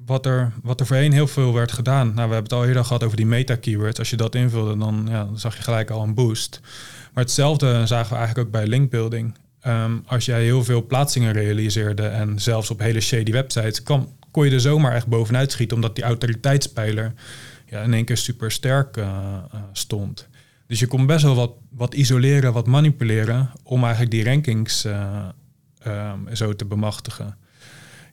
[0.05, 2.05] wat er, wat er voorheen heel veel werd gedaan.
[2.05, 3.99] Nou, we hebben het al eerder gehad over die meta-keywords.
[3.99, 6.59] Als je dat invulde, dan, ja, zag je gelijk al een boost.
[7.13, 9.35] Maar hetzelfde zagen we eigenlijk ook bij linkbuilding.
[9.67, 14.45] Um, als jij heel veel plaatsingen realiseerde en zelfs op hele shady websites, kon, kon
[14.45, 17.13] je er zomaar echt bovenuit schieten, omdat die autoriteitspijler
[17.65, 20.27] ja, in één keer super sterk uh, uh, stond.
[20.67, 25.27] Dus je kon best wel wat, wat isoleren, wat manipuleren om eigenlijk die rankings uh,
[25.87, 27.37] um, zo te bemachtigen.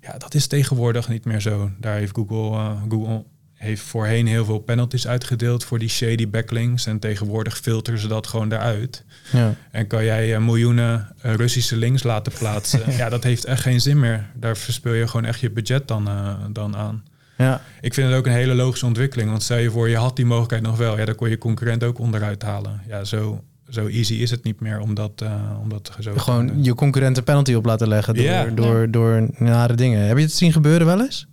[0.02, 1.70] Ja, dat is tegenwoordig niet meer zo.
[1.80, 6.86] Daar heeft Google, uh, Google heeft voorheen heel veel penalties uitgedeeld voor die shady backlinks.
[6.86, 9.04] En tegenwoordig filteren ze dat gewoon eruit.
[9.32, 9.54] Ja.
[9.70, 12.92] En kan jij uh, miljoenen uh, Russische links laten plaatsen.
[13.00, 14.30] ja, dat heeft echt geen zin meer.
[14.34, 16.08] Daar verspil je gewoon echt je budget dan,
[16.52, 17.04] dan aan.
[17.36, 17.60] Ja.
[17.80, 19.30] Ik vind het ook een hele logische ontwikkeling.
[19.30, 20.98] Want stel je voor, je had die mogelijkheid nog wel.
[20.98, 22.80] Ja, dan kon je concurrent ook onderuit halen.
[22.88, 26.64] Ja, zo, zo easy is het niet meer om dat, uh, om dat zo Gewoon
[26.64, 28.56] je concurrenten penalty op laten leggen door, yeah.
[28.56, 28.86] door, ja.
[28.86, 30.06] door nare dingen.
[30.06, 31.26] Heb je het zien gebeuren wel eens?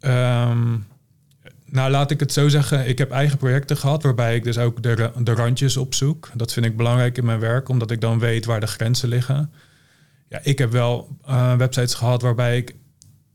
[0.00, 0.86] Um,
[1.64, 2.88] nou, laat ik het zo zeggen.
[2.88, 6.30] Ik heb eigen projecten gehad waarbij ik dus ook de, de randjes opzoek.
[6.34, 9.52] Dat vind ik belangrijk in mijn werk, omdat ik dan weet waar de grenzen liggen.
[10.28, 12.74] Ja, ik heb wel uh, websites gehad waarbij ik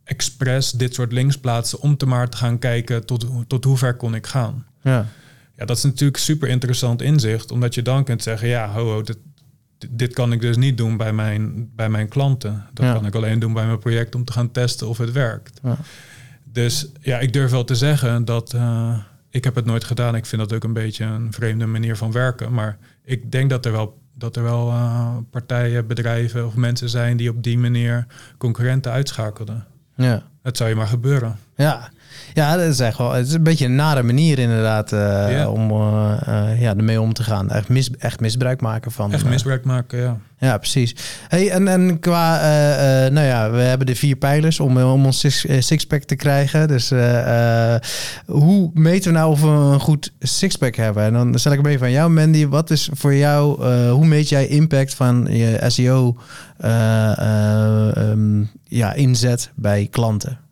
[0.04, 3.96] expres dit soort links plaatsen om te maar te gaan kijken tot, tot hoe ver
[3.96, 4.66] kon ik gaan.
[4.82, 5.06] Ja.
[5.56, 9.02] Ja, dat is natuurlijk super interessant inzicht, omdat je dan kunt zeggen, ja, ho, ho
[9.02, 9.18] dit,
[9.90, 12.66] dit kan ik dus niet doen bij mijn, bij mijn klanten.
[12.74, 12.94] Dat ja.
[12.94, 15.60] kan ik alleen doen bij mijn project om te gaan testen of het werkt.
[15.64, 15.78] Ja.
[16.44, 18.98] Dus ja, ik durf wel te zeggen dat uh,
[19.30, 20.16] ik heb het nooit gedaan.
[20.16, 22.54] Ik vind dat ook een beetje een vreemde manier van werken.
[22.54, 27.18] Maar ik denk dat er wel, dat er wel uh, partijen, bedrijven of mensen zijn
[27.18, 28.06] die op die manier
[28.38, 29.66] concurrenten uitschakelden.
[29.96, 30.24] Ja.
[30.42, 31.38] Het zou je maar gebeuren.
[31.56, 31.92] Ja,
[32.34, 33.12] ja, dat is echt wel.
[33.12, 35.00] Het is een beetje een nare manier inderdaad uh,
[35.32, 35.50] ja.
[35.50, 37.50] om uh, uh, ja, ermee om te gaan.
[37.50, 39.14] Echt, mis, echt misbruik maken van.
[39.14, 40.18] Echt misbruik maken, ja.
[40.38, 40.96] Ja, precies.
[41.28, 42.40] Hey, en, en qua,
[43.10, 46.68] nou ja, we hebben de vier pijlers om, om ons six, sixpack te krijgen.
[46.68, 46.90] Dus
[48.26, 51.04] hoe meten we nou of we een goed sixpack hebben?
[51.04, 52.48] En dan stel ik hem even aan jou, Mandy.
[52.48, 56.18] Wat is voor jou, hoe meet jij impact van je SEO
[57.98, 60.43] um, ja, inzet bij klanten?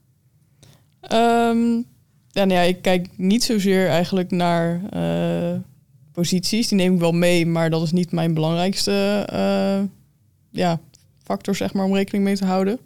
[1.13, 1.85] Um,
[2.27, 5.59] ja, nou ja, ik kijk niet zozeer eigenlijk naar uh,
[6.11, 6.67] posities.
[6.67, 9.87] Die neem ik wel mee, maar dat is niet mijn belangrijkste uh,
[10.49, 10.79] ja,
[11.23, 12.79] factor, zeg maar, om rekening mee te houden.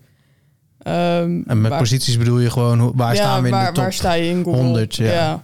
[0.87, 3.71] Um, en met waar, posities bedoel je gewoon, waar ja, staan we in waar, de
[3.71, 4.61] top waar sta je in Google?
[4.61, 5.11] 100, ja.
[5.11, 5.43] ja.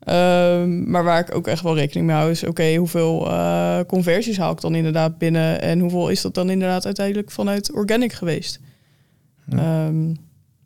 [0.00, 4.38] Ehm, maar waar ik ook echt wel rekening mee hou is, oké, hoeveel uh, conversies
[4.38, 8.60] haal ik dan inderdaad binnen en hoeveel is dat dan inderdaad uiteindelijk vanuit organic geweest?
[9.44, 9.86] Ja.
[9.86, 10.16] Um,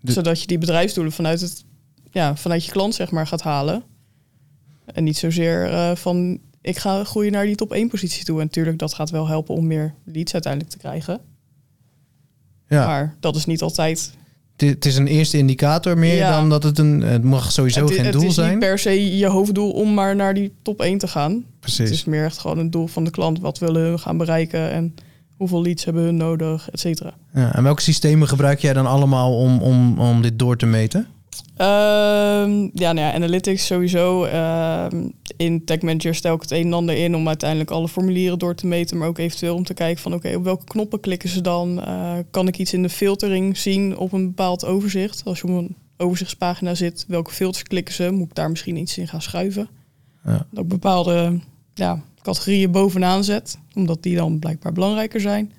[0.04, 1.64] Zodat je die bedrijfsdoelen vanuit, het,
[2.10, 3.82] ja, vanuit je klant zeg maar gaat halen.
[4.84, 8.38] En niet zozeer uh, van ik ga groeien naar die top 1 positie toe.
[8.38, 11.20] En natuurlijk, dat gaat wel helpen om meer leads uiteindelijk te krijgen.
[12.68, 12.86] Ja.
[12.86, 14.12] Maar dat is niet altijd
[14.56, 17.00] het is een eerste indicator meer dan dat het een.
[17.00, 18.20] Het mag sowieso geen doel zijn.
[18.20, 21.44] Het is niet per se je hoofddoel om maar naar die top 1 te gaan.
[21.60, 21.78] Precies.
[21.78, 23.40] Het is meer echt gewoon een doel van de klant.
[23.40, 24.94] Wat willen we gaan bereiken en
[25.36, 27.14] hoeveel leads hebben hun nodig, et cetera.
[27.34, 31.06] Ja, en welke systemen gebruik jij dan allemaal om, om, om dit door te meten?
[31.56, 34.24] Ehm, ja, nou ja, analytics sowieso.
[34.26, 34.86] Uh,
[35.36, 38.54] in Tech Manager stel ik het een en ander in om uiteindelijk alle formulieren door
[38.54, 41.40] te meten, maar ook eventueel om te kijken van oké, op welke knoppen klikken ze
[41.40, 41.78] dan?
[41.78, 45.24] Uh, kan ik iets in de filtering zien op een bepaald overzicht?
[45.24, 48.10] Als je op een overzichtspagina zit, welke filters klikken ze?
[48.10, 49.68] Moet ik daar misschien iets in gaan schuiven?
[50.24, 50.46] Ja.
[50.52, 51.40] Ik bepaalde
[51.74, 55.52] ja, categorieën bovenaan zet, omdat die dan blijkbaar belangrijker zijn.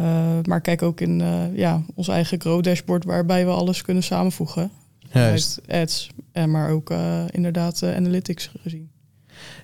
[0.00, 4.02] Uh, maar kijk ook in uh, ja, ons eigen Grow dashboard, waarbij we alles kunnen
[4.02, 4.70] samenvoegen.
[5.12, 5.60] Juist.
[5.68, 8.90] ads, en maar ook uh, inderdaad analytics gezien.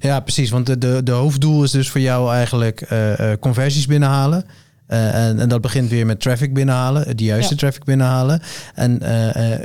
[0.00, 0.50] Ja, precies.
[0.50, 2.86] Want de, de, de hoofddoel is dus voor jou eigenlijk
[3.40, 4.44] conversies binnenhalen.
[4.92, 8.42] En, en, dat begint weer met traffic binnenhalen, de juiste traffic binnenhalen.
[8.74, 8.98] En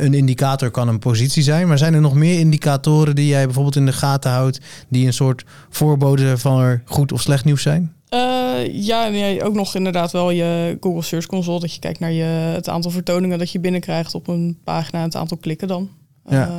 [0.03, 3.75] een indicator kan een positie zijn, maar zijn er nog meer indicatoren die jij bijvoorbeeld
[3.75, 4.59] in de gaten houdt,
[4.89, 7.95] die een soort voorbode van er goed of slecht nieuws zijn?
[8.09, 11.59] Uh, ja, nee, ook nog inderdaad wel je Google Search Console.
[11.59, 15.01] Dat je kijkt naar je, het aantal vertoningen dat je binnenkrijgt op een pagina.
[15.01, 15.89] Het aantal klikken dan.
[16.29, 16.47] Ja.
[16.47, 16.53] Uh,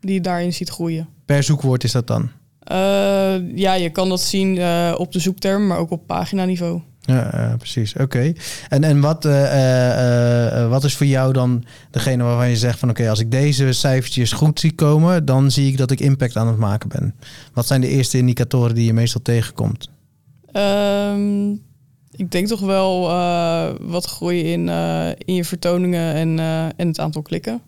[0.00, 1.08] die je daarin ziet groeien.
[1.24, 2.30] Per zoekwoord is dat dan?
[2.72, 4.60] Uh, ja, je kan dat zien
[4.96, 6.80] op de zoekterm, maar ook op paginaniveau.
[7.06, 7.94] Ja, precies.
[7.96, 8.32] Oké.
[8.68, 9.24] En, en wat,
[10.68, 14.32] wat is voor jou dan degene waarvan je zegt van oké, als ik deze cijfertjes
[14.32, 17.14] goed zie komen, dan zie ik dat ik impact aan het maken ben.
[17.52, 19.90] Wat zijn de eerste indicatoren die je meestal tegenkomt?
[20.52, 21.50] Um,
[22.10, 23.00] ik denk toch wel
[23.80, 24.68] wat groeien in,
[25.24, 26.38] in je vertoningen en,
[26.76, 27.60] en het aantal klikken.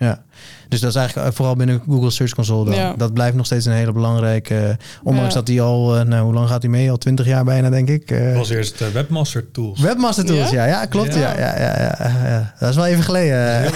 [0.00, 0.22] Ja,
[0.68, 2.74] dus dat is eigenlijk vooral binnen Google Search Console.
[2.74, 2.94] Ja.
[2.96, 4.76] Dat blijft nog steeds een hele belangrijke.
[5.02, 6.90] ondanks dat die al, nou, hoe lang gaat die mee?
[6.90, 8.10] Al twintig jaar bijna, denk ik.
[8.10, 9.80] Uh, was eerst de Webmaster Tools.
[9.80, 11.14] Webmaster Tools, ja, ja, klopt.
[11.14, 11.38] Ja.
[11.38, 13.72] Ja, ja, ja, Dat is wel even geleden.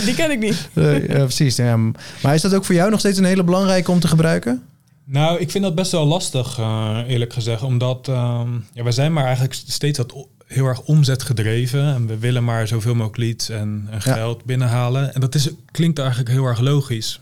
[0.04, 0.68] Die ken ik niet.
[1.08, 1.56] ja, precies.
[1.56, 1.76] Ja.
[2.22, 4.62] Maar is dat ook voor jou nog steeds een hele belangrijke om te gebruiken?
[5.04, 7.62] Nou, ik vind dat best wel lastig, uh, eerlijk gezegd.
[7.62, 11.94] Omdat um, ja, we zijn maar eigenlijk steeds wat heel erg omzetgedreven.
[11.94, 15.14] En we willen maar zoveel mogelijk leads en, en geld binnenhalen.
[15.14, 17.20] En dat is, klinkt eigenlijk heel erg logisch.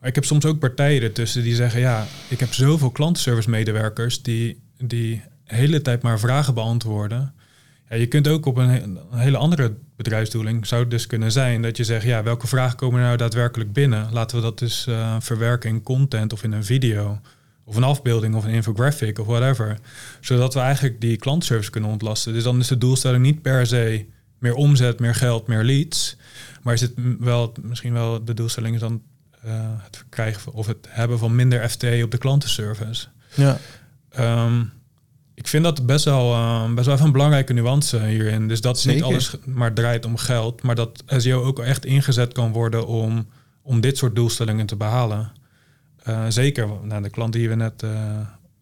[0.00, 1.80] Maar ik heb soms ook partijen ertussen die zeggen...
[1.80, 4.22] ja, ik heb zoveel klantenservice medewerkers...
[4.22, 7.32] die, die de hele tijd maar vragen beantwoorden...
[7.88, 11.62] Ja, je kunt ook op een, een, hele andere bedrijfsdoeling, zou het dus kunnen zijn
[11.62, 14.12] dat je zegt, ja, welke vragen komen nou daadwerkelijk binnen?
[14.12, 17.20] Laten we dat dus uh, verwerken in content of in een video
[17.68, 19.78] of een afbeelding of een infographic of whatever.
[20.20, 22.32] Zodat we eigenlijk die klantservice kunnen ontlasten.
[22.32, 24.06] Dus dan is de doelstelling niet per se
[24.38, 26.16] meer omzet, meer geld, meer leads.
[26.62, 29.02] Maar is het wel, misschien wel de doelstelling is dan
[29.44, 33.06] uh, het krijgen of het hebben van minder FT op de klantenservice.
[33.34, 33.58] Ja.
[34.18, 34.72] Um,
[35.34, 38.48] ik vind dat best wel, uh, best wel even een belangrijke nuance hierin.
[38.48, 42.32] Dus dat is niet alles maar draait om geld, maar dat SEO ook echt ingezet
[42.32, 43.26] kan worden om,
[43.62, 45.32] om dit soort doelstellingen te behalen.
[46.08, 47.90] Uh, zeker, nou, de klant die we net, uh,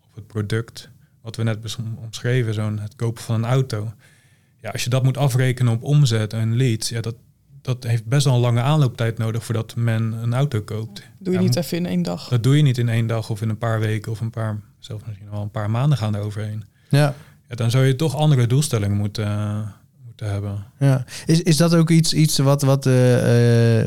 [0.00, 3.92] of het product, wat we net omschreven, zo'n het kopen van een auto.
[4.60, 7.14] Ja, als je dat moet afrekenen op omzet en leads, ja, dat,
[7.62, 11.02] dat heeft best wel een lange aanlooptijd nodig voordat men een auto koopt.
[11.18, 12.28] Doe je niet even in één dag.
[12.28, 14.60] Dat doe je niet in één dag of in een paar weken of een paar
[14.78, 16.64] zelfs misschien wel een paar maanden gaan er overheen.
[16.88, 17.14] Ja.
[17.48, 19.26] ja dan zou je toch andere doelstellingen moeten,
[20.20, 20.64] moeten hebben.
[20.78, 21.04] Ja.
[21.26, 22.94] Is, is dat ook iets, iets wat, wat uh,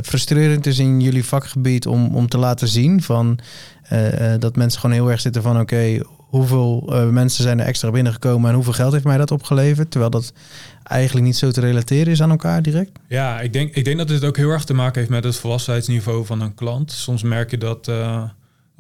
[0.02, 3.02] frustrerend is in jullie vakgebied om, om te laten zien?
[3.02, 3.40] Van,
[3.94, 8.50] uh, dat mensen gewoon heel erg zitten van oké, hoeveel mensen zijn er extra binnengekomen
[8.50, 9.92] en hoeveel geld heeft mij dat opgeleverd?
[9.92, 10.34] Terwijl dat
[10.84, 13.00] eigenlijk niet zo te relateren is aan elkaar direct?
[13.08, 15.36] Ja, ik denk, ik denk dat het ook heel erg te maken heeft met het
[15.36, 16.92] volwassenheidsniveau van een klant.
[16.92, 17.92] Soms merk je dat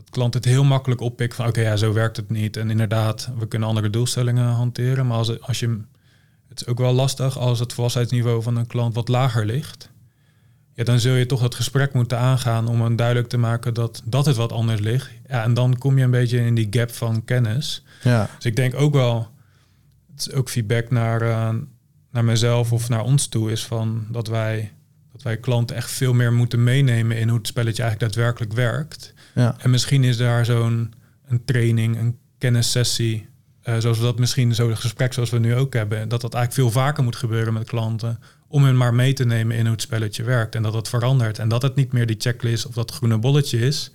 [0.10, 2.58] klant het heel makkelijk oppikt van oké, ja, zo werkt het niet.
[2.58, 5.08] En inderdaad, we kunnen andere doelstellingen hanteren.
[5.08, 5.78] Maar als, als je,
[6.60, 9.89] het ook wel lastig als het volwassenheidsniveau van een klant wat lager ligt.
[10.74, 14.02] Ja, dan zul je toch het gesprek moeten aangaan om hem duidelijk te maken dat,
[14.06, 15.10] dat het wat anders ligt.
[15.28, 17.84] Ja, en dan kom je een beetje in die gap van kennis.
[18.04, 18.30] Ja.
[18.36, 19.32] Dus ik denk ook wel,
[20.12, 21.50] het is ook feedback naar, uh,
[22.12, 24.71] naar mezelf of naar ons toe, is van dat wij,
[25.12, 29.13] dat wij klanten echt veel meer moeten meenemen in hoe het spelletje eigenlijk daadwerkelijk werkt.
[29.36, 29.56] Ja.
[29.58, 30.94] En misschien is daar zo'n
[31.27, 33.29] een training, een kennissessie
[33.70, 36.54] uh, zoals we dat misschien zo'n gesprek zoals we nu ook hebben, dat dat eigenlijk
[36.54, 38.20] veel vaker moet gebeuren met klanten.
[38.48, 40.56] Om hen maar mee te nemen in hoe het spelletje werkt.
[40.56, 41.40] En dat het verandert.
[41.40, 43.92] En dat het niet meer die checklist of dat groene bolletje is.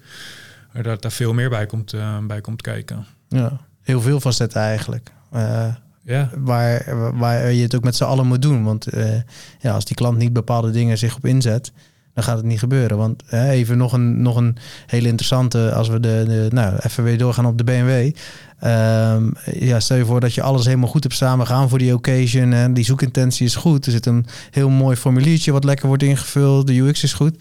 [0.72, 3.06] Maar dat daar veel meer bij komt, uh, bij komt kijken.
[3.28, 5.10] Ja, heel veel facetten eigenlijk.
[5.34, 6.30] Uh, ja.
[6.36, 6.84] waar,
[7.18, 8.64] waar je het ook met z'n allen moet doen.
[8.64, 8.86] Want
[9.60, 11.72] ja, als die klant niet bepaalde dingen zich op inzet,
[12.14, 12.96] dan gaat het niet gebeuren.
[12.96, 14.56] Want even nog een, nog een
[14.86, 18.12] hele interessante, als we de, de nou, even weer doorgaan op de BMW.
[18.66, 22.52] Um, ja, stel je voor dat je alles helemaal goed hebt samengaan voor die occasion.
[22.52, 23.86] En die zoekintentie is goed.
[23.86, 26.66] Er zit een heel mooi formuliertje wat lekker wordt ingevuld.
[26.66, 27.38] De UX is goed.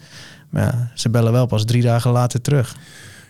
[0.50, 2.76] Maar ja, ze bellen wel pas drie dagen later terug.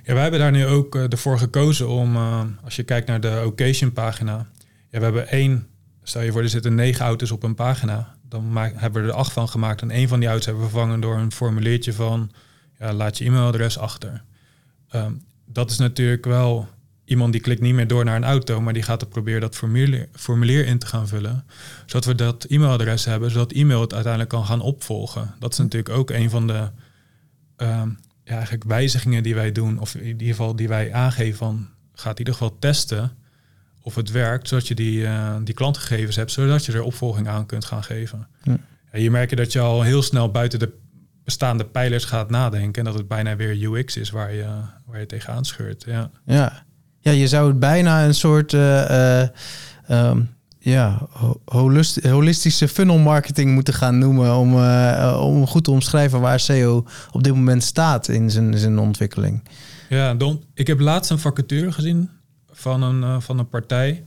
[0.05, 3.21] Ja, wij hebben daar nu ook uh, ervoor gekozen om, uh, als je kijkt naar
[3.21, 4.47] de occasion pagina.
[4.91, 5.67] Ja, we hebben één,
[6.03, 9.15] stel je voor, er zitten negen auto's op een pagina dan maak, hebben we er
[9.15, 9.83] acht van gemaakt.
[9.83, 12.31] En een van die auto's hebben we vervangen door een formuliertje van
[12.79, 14.23] ja, laat je e-mailadres achter.
[14.95, 16.69] Um, dat is natuurlijk wel
[17.05, 19.57] iemand die klikt niet meer door naar een auto, maar die gaat het proberen dat
[19.57, 21.45] formulier, formulier in te gaan vullen.
[21.87, 25.35] Zodat we dat e-mailadres hebben, zodat e-mail het uiteindelijk kan gaan opvolgen.
[25.39, 26.71] Dat is natuurlijk ook een van de
[27.57, 31.69] um, ja, eigenlijk wijzigingen die wij doen, of in ieder geval die wij aangeven van
[31.95, 33.13] gaat in ieder geval testen
[33.83, 37.47] of het werkt, zodat je die, uh, die klantgegevens hebt, zodat je er opvolging aan
[37.47, 38.29] kunt gaan geven.
[38.43, 38.57] Ja.
[38.91, 40.73] En je merkt dat je al heel snel buiten de
[41.25, 44.47] bestaande pijlers gaat nadenken en dat het bijna weer UX is waar je,
[44.87, 45.85] waar je tegenaan scheurt.
[45.87, 46.11] Ja.
[46.25, 46.65] Ja.
[47.05, 49.21] Ja, je zou het bijna een soort uh,
[49.91, 51.09] um, ja,
[52.03, 57.23] holistische funnel marketing moeten gaan noemen om, uh, om goed te omschrijven waar SEO op
[57.23, 59.43] dit moment staat in zijn, zijn ontwikkeling.
[59.89, 62.11] Ja, Don, ik heb laatst een vacature gezien
[62.53, 64.05] van een, van een partij.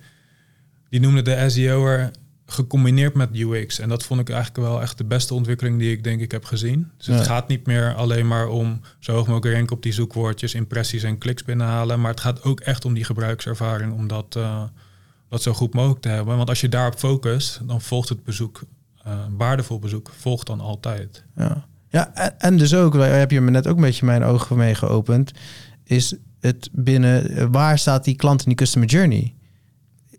[0.90, 2.12] Die noemde de SEO'er
[2.50, 3.80] gecombineerd met UX.
[3.80, 6.46] En dat vond ik eigenlijk wel echt de beste ontwikkeling die ik denk ik heb
[6.46, 6.92] gezien.
[6.98, 10.54] Dus het gaat niet meer alleen maar om zo hoog mogelijk ranken op die zoekwoordjes,
[10.54, 12.02] impressies en kliks binnenhalen.
[12.02, 14.64] Maar het gaat ook echt om die gebruikservaring, om dat, uh,
[15.30, 16.38] dat zo goed mogelijk te hebben.
[16.38, 18.62] Want als je daarop focust, dan volgt het bezoek,
[19.08, 21.24] uh, waardevol bezoek, volgt dan altijd.
[21.36, 24.58] Ja, ja en dus ook, daar heb je me net ook een beetje mijn ogen
[24.58, 25.32] mee geopend,
[25.84, 29.37] is het binnen, waar staat die klant in die customer journey?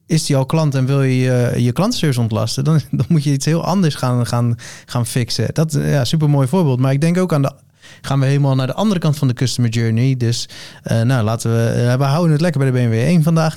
[0.08, 3.44] Is die al klant en wil je je, klantenservice ontlasten, dan, dan moet je iets
[3.44, 4.54] heel anders gaan, gaan,
[4.86, 5.48] gaan fixen.
[5.52, 6.80] Dat is ja, super mooi voorbeeld.
[6.80, 7.52] Maar ik denk ook aan de
[8.00, 10.16] gaan we helemaal naar de andere kant van de customer journey.
[10.16, 10.48] Dus
[10.92, 13.56] uh, nou, laten we, uh, we houden het lekker bij de BMW 1 vandaag.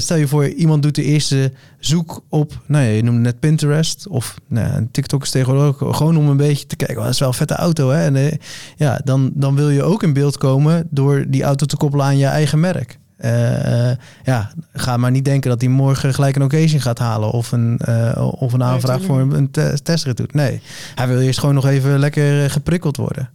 [0.00, 4.08] Stel je voor, iemand doet de eerste zoek op, nou ja, je noemde net Pinterest
[4.08, 7.28] of nou, TikTok is tegenwoordig gewoon om een beetje te kijken, oh, dat is wel
[7.28, 8.04] een vette auto hè.
[8.04, 8.38] En
[8.76, 12.18] ja, dan, dan wil je ook in beeld komen door die auto te koppelen aan
[12.18, 12.98] je eigen merk.
[13.24, 13.90] Uh,
[14.24, 17.80] ja, ga maar niet denken dat hij morgen gelijk een occasion gaat halen of een,
[17.88, 19.50] uh, of een aanvraag nee, voor een
[19.82, 20.34] testrit doet.
[20.34, 20.60] Nee,
[20.94, 23.30] hij wil eerst gewoon nog even lekker geprikkeld worden.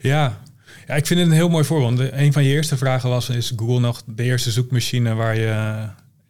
[0.00, 0.38] Ja.
[0.86, 2.12] ja, ik vind het een heel mooi voorbeeld.
[2.12, 5.86] Een van je eerste vragen was, is Google nog de eerste zoekmachine waar je...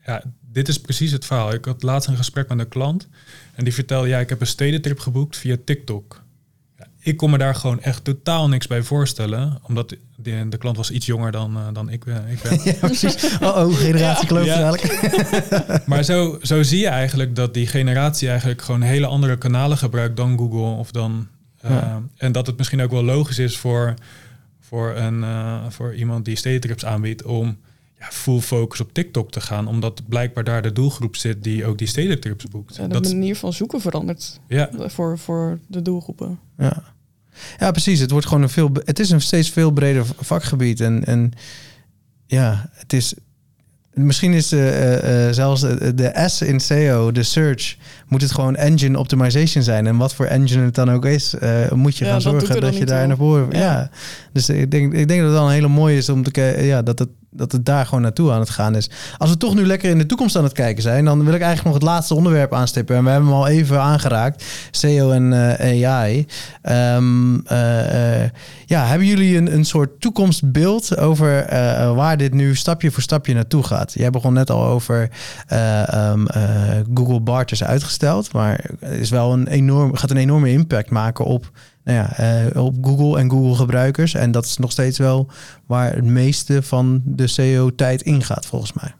[0.07, 0.23] Ja,
[0.53, 1.53] dit is precies het verhaal.
[1.53, 3.09] Ik had laatst een gesprek met een klant
[3.55, 6.23] en die vertelde, ja, ik heb een stedentrip geboekt via TikTok
[7.05, 9.59] ik kon me daar gewoon echt totaal niks bij voorstellen.
[9.63, 12.61] Omdat de, de klant was iets jonger dan, uh, dan ik, ben, ik ben.
[12.73, 13.39] ja, precies.
[13.41, 14.71] Oh, oh generatie ja.
[14.71, 15.87] eigenlijk.
[15.87, 20.17] maar zo, zo zie je eigenlijk dat die generatie eigenlijk gewoon hele andere kanalen gebruikt
[20.17, 20.79] dan Google.
[20.79, 21.29] Of dan,
[21.65, 22.03] uh, ja.
[22.17, 23.95] En dat het misschien ook wel logisch is voor,
[24.61, 27.57] voor, een, uh, voor iemand die stedentrips aanbiedt om
[28.03, 29.67] ja, full focus op TikTok te gaan.
[29.67, 32.77] Omdat blijkbaar daar de doelgroep zit die ook die stedentrips boekt.
[32.77, 34.71] Ja, de dat manier van zoeken verandert ja.
[34.79, 36.39] voor, voor de doelgroepen.
[36.59, 36.83] Ja.
[37.59, 38.01] Ja, precies.
[38.01, 38.71] Het wordt gewoon een veel.
[38.85, 40.81] Het is een steeds veel breder vakgebied.
[40.81, 41.33] En, en
[42.27, 43.15] ja, het is.
[43.93, 47.77] Misschien is uh, uh, zelfs de S in SEO, de search,
[48.09, 49.87] moet het gewoon engine optimization zijn.
[49.87, 52.77] En wat voor engine het dan ook is, uh, moet je ja, gaan zorgen dat
[52.77, 53.49] je daar naar voren.
[53.51, 53.59] Ja.
[53.59, 53.91] ja.
[54.33, 56.65] Dus ik denk, ik denk dat het wel een hele mooie is om te kijken.
[56.65, 58.91] Ja, dat het dat het daar gewoon naartoe aan het gaan is.
[59.19, 61.41] Als we toch nu lekker in de toekomst aan het kijken zijn, dan wil ik
[61.41, 62.97] eigenlijk nog het laatste onderwerp aanstippen.
[62.97, 66.27] En we hebben hem al even aangeraakt: SEO en uh, AI.
[66.97, 68.29] Um, uh, uh,
[68.67, 71.47] ja, hebben jullie een, een soort toekomstbeeld over
[71.95, 73.93] waar dit nu stapje voor stapje naartoe gaat?
[73.93, 75.11] Jij begon net al over
[75.53, 76.27] um,
[76.95, 81.51] Google Bart is uitgesteld, maar is wel een enorm, gaat een enorme impact maken op
[81.85, 84.15] nou ja, uh, op Google en Google gebruikers.
[84.15, 85.31] En dat is nog steeds wel
[85.67, 88.95] waar het meeste van de SEO-tijd ingaat, volgens mij.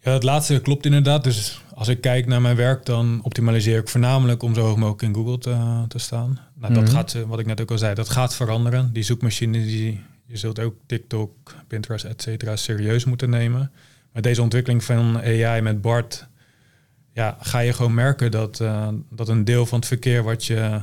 [0.00, 1.24] Ja, het laatste klopt inderdaad.
[1.24, 5.02] Dus als ik kijk naar mijn werk, dan optimaliseer ik voornamelijk om zo hoog mogelijk
[5.02, 6.38] in Google te, te staan.
[6.54, 6.96] Nou, dat mm -hmm.
[6.96, 8.92] gaat, wat ik net ook al zei, dat gaat veranderen.
[8.92, 13.70] Die zoekmachine, die, je zult ook TikTok, Pinterest, et cetera, serieus moeten nemen.
[14.12, 16.26] Met deze ontwikkeling van AI met BART,
[17.12, 20.82] ja, ga je gewoon merken dat, uh, dat een deel van het verkeer wat je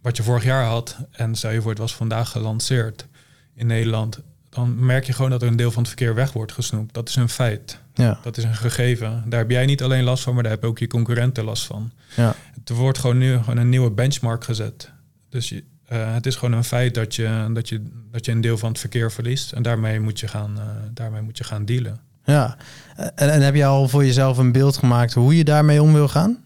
[0.00, 3.06] wat je vorig jaar had, en stel je voor het was vandaag gelanceerd
[3.54, 6.52] in Nederland, dan merk je gewoon dat er een deel van het verkeer weg wordt
[6.52, 6.94] gesnoept.
[6.94, 7.78] Dat is een feit.
[7.94, 8.18] Ja.
[8.22, 9.24] Dat is een gegeven.
[9.26, 11.92] Daar heb jij niet alleen last van, maar daar hebben ook je concurrenten last van.
[12.16, 12.34] Ja.
[12.64, 14.90] Er wordt gewoon nu gewoon een nieuwe benchmark gezet.
[15.28, 18.40] Dus je, uh, het is gewoon een feit dat je, dat, je, dat je een
[18.40, 19.52] deel van het verkeer verliest.
[19.52, 20.62] En daarmee moet je gaan, uh,
[20.94, 22.00] daarmee moet je gaan dealen.
[22.24, 22.56] Ja,
[22.96, 26.08] en, en, heb je al voor jezelf een beeld gemaakt hoe je daarmee om wil
[26.08, 26.44] gaan?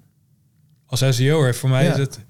[0.86, 1.92] Als SEO, voor mij Ja.
[1.92, 2.20] is het...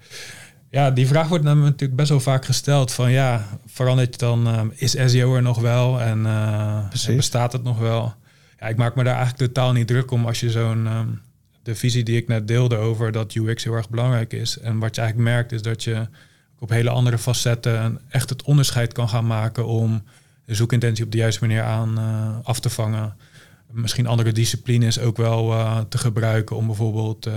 [0.73, 2.91] Ja, die vraag wordt namelijk natuurlijk best wel vaak gesteld.
[2.91, 4.47] Van ja, verandert je dan...
[4.47, 6.01] eh, is SEO er nog wel?
[6.01, 8.13] En, eh, en bestaat het nog wel?
[8.59, 10.87] Ja, ik maak me daar eigenlijk totaal niet druk om als je zo'n...
[10.87, 11.07] ehm,
[11.63, 14.59] de visie die ik net deelde over dat UX heel erg belangrijk is.
[14.59, 16.07] En wat je eigenlijk merkt is dat je
[16.59, 20.03] op hele andere facetten echt het onderscheid kan gaan maken om
[20.45, 23.15] de zoekintentie op de juiste manier aan eh, af te vangen.
[23.73, 27.33] Misschien andere disciplines ook wel eh, te gebruiken om bijvoorbeeld eh,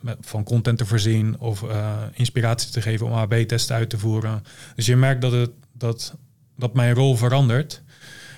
[0.00, 4.42] met, van content te voorzien of eh, inspiratie te geven om AB-testen uit te voeren.
[4.74, 6.14] Dus je merkt dat, het, dat,
[6.56, 7.82] dat mijn rol verandert.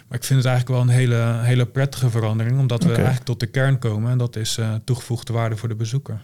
[0.08, 3.40] Maar ik vind het eigenlijk wel een hele, hele prettige verandering, omdat we eigenlijk tot
[3.40, 6.22] de kern komen en dat is toegevoegde waarde voor de bezoeker.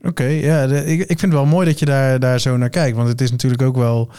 [0.00, 2.68] Oké, ja, de- ik, ik vind het wel mooi dat je daar, daar zo naar
[2.70, 2.96] kijkt.
[2.96, 4.10] Want het is natuurlijk ook wel.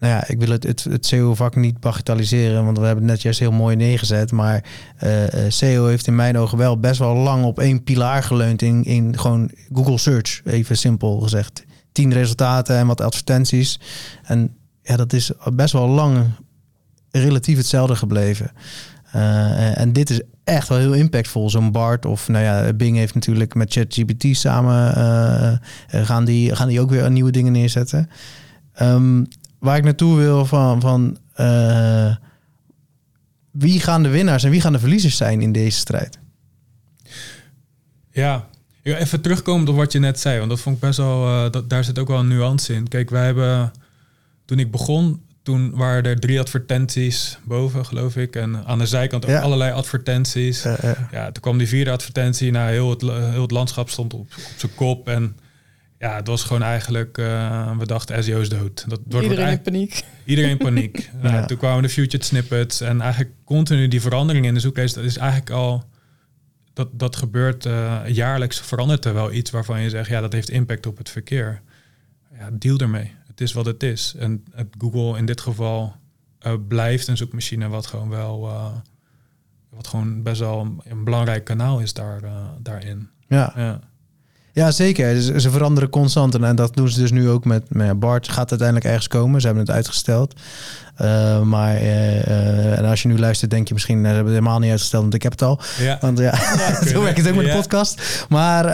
[0.00, 3.22] Nou ja, ik wil het, het, het SEO-vak niet bagatelliseren, want we hebben het net
[3.22, 4.32] juist heel mooi neergezet.
[4.32, 4.64] Maar
[4.96, 8.62] eh, eh, SEO heeft in mijn ogen wel best wel lang op één pilaar geleund
[8.62, 11.64] in, in gewoon Google Search, even simpel gezegd.
[11.92, 13.80] Tien resultaten en wat advertenties.
[14.22, 16.26] En ja, dat is best wel lang
[17.10, 18.52] relatief hetzelfde gebleven.
[19.12, 21.50] Eh, en dit is echt wel heel impactvol.
[21.50, 25.58] Zo'n Bart of nou ja, Bing heeft natuurlijk met ChatGPT samen eh, eh,
[26.06, 28.10] gaan, die, gaan die ook weer nieuwe dingen neerzetten.
[28.72, 29.24] Ehm,
[29.60, 32.16] waar ik naartoe wil van, van eh,
[33.50, 36.18] wie gaan de winnaars en wie gaan de verliezers zijn in deze strijd?
[38.12, 38.48] Ja,
[38.82, 41.50] Ja, even terugkomen op wat je net zei, want dat vond ik best wel, eh,
[41.50, 42.88] dat, daar zit ook wel een nuance in.
[42.88, 43.72] Kijk, wij hebben,
[44.44, 49.24] toen ik begon, toen waren er drie advertenties boven, geloof ik, en aan de zijkant
[49.24, 49.40] ook Ja.
[49.40, 50.62] allerlei advertenties.
[51.10, 54.52] Ja, toen kwam die vierde advertentie, nou, heel het, heel het landschap stond op, op
[54.56, 55.36] zijn kop en
[56.00, 58.84] ja, het was gewoon eigenlijk, eh, we dachten SEO is dood.
[58.88, 60.04] Dat wordt Iedereen in paniek.
[60.24, 61.10] Iedereen in paniek.
[61.22, 61.44] Nou, Ja.
[61.46, 64.94] Toen kwamen de featured snippets en eigenlijk continu die verandering in de zoeklijst.
[64.94, 65.84] Dat is eigenlijk al,
[66.72, 70.50] dat, dat gebeurt eh, jaarlijks verandert er wel iets waarvan je zegt, ja, dat heeft
[70.50, 71.62] impact op het verkeer.
[72.38, 73.12] Ja, deal ermee.
[73.26, 74.14] Het is wat het is.
[74.18, 75.94] En het Google in dit geval
[76.38, 78.72] eh, blijft een zoekmachine wat gewoon wel, eh,
[79.68, 83.08] wat gewoon best wel een, een belangrijk kanaal is daar, eh, daarin.
[83.28, 83.52] ja.
[83.56, 83.88] Ja.
[84.60, 85.22] Ja, zeker.
[85.22, 86.34] Ze, ze veranderen constant.
[86.34, 88.28] En dat doen ze dus nu ook met, met Bart.
[88.28, 89.40] Gaat uiteindelijk ergens komen.
[89.40, 90.34] Ze hebben het uitgesteld.
[91.02, 93.98] Uh, maar uh, uh, en als je nu luistert, denk je misschien...
[93.98, 95.60] Ze hebben het helemaal niet uitgesteld, want ik heb het al.
[95.78, 95.98] Ja.
[96.00, 98.26] Want ja, ja zo werkt het ook met de podcast.
[98.28, 98.66] Maar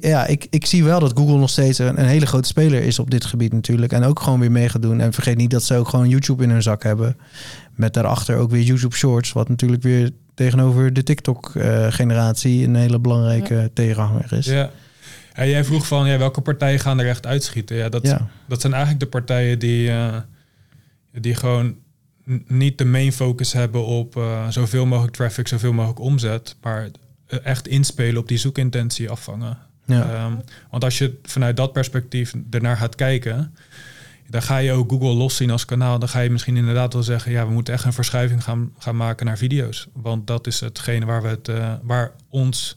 [0.00, 2.98] ja, ik, ik zie wel dat Google nog steeds een, een, hele grote speler is
[2.98, 3.92] op dit gebied natuurlijk.
[3.92, 5.00] En ook gewoon weer mee gaat doen.
[5.00, 7.16] En vergeet niet dat ze ook gewoon YouTube in hun zak hebben.
[7.74, 9.32] Met daarachter ook weer YouTube Shorts.
[9.32, 13.68] Wat natuurlijk weer tegenover de TikTok-generatie een hele belangrijke ja.
[13.72, 14.46] tegenhanger is.
[14.46, 14.70] Ja.
[15.32, 17.76] En jij vroeg van ja, welke partijen gaan er echt uitschieten?
[17.76, 18.28] Ja, dat, ja.
[18.46, 20.16] dat zijn eigenlijk de partijen die, uh,
[21.12, 21.76] die gewoon
[22.46, 26.88] niet de main focus hebben op uh, zoveel mogelijk traffic, zoveel mogelijk omzet, maar
[27.42, 29.58] echt inspelen op die zoekintentie afvangen.
[29.84, 30.24] Ja.
[30.24, 33.54] Um, want als je vanuit dat perspectief ernaar gaat kijken,
[34.28, 35.98] dan ga je ook Google los zien als kanaal.
[35.98, 38.96] Dan ga je misschien inderdaad wel zeggen, ja, we moeten echt een verschuiving gaan, gaan
[38.96, 39.88] maken naar video's.
[39.92, 42.76] Want dat is hetgene waar we het, uh, waar ons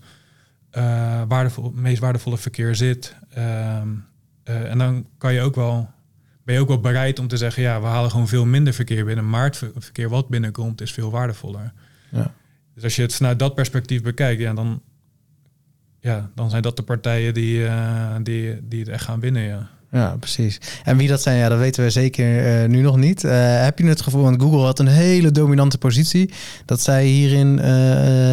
[0.78, 3.16] uh, waardevol, meest waardevolle verkeer zit.
[3.38, 4.06] Um,
[4.46, 5.90] uh, en dan kan je ook wel,
[6.44, 9.06] ben je ook wel bereid om te zeggen, ja, we halen gewoon veel minder verkeer
[9.06, 11.74] binnen, maar het verkeer wat binnenkomt is veel waardevoller.
[12.12, 12.34] Ja.
[12.74, 14.82] Dus als je het vanuit dat perspectief bekijkt, ja, dan,
[16.00, 17.68] ja, dan zijn dat de partijen die,
[18.24, 19.44] die, die het echt gaan winnen.
[19.44, 19.70] Ja.
[19.92, 20.60] Ja, precies.
[20.84, 23.24] En wie dat zijn, ja, dat weten we zeker uh, nu nog niet.
[23.24, 23.32] Uh,
[23.64, 26.30] heb je het gevoel, want Google had een hele dominante positie,
[26.66, 27.64] dat zij hierin, uh,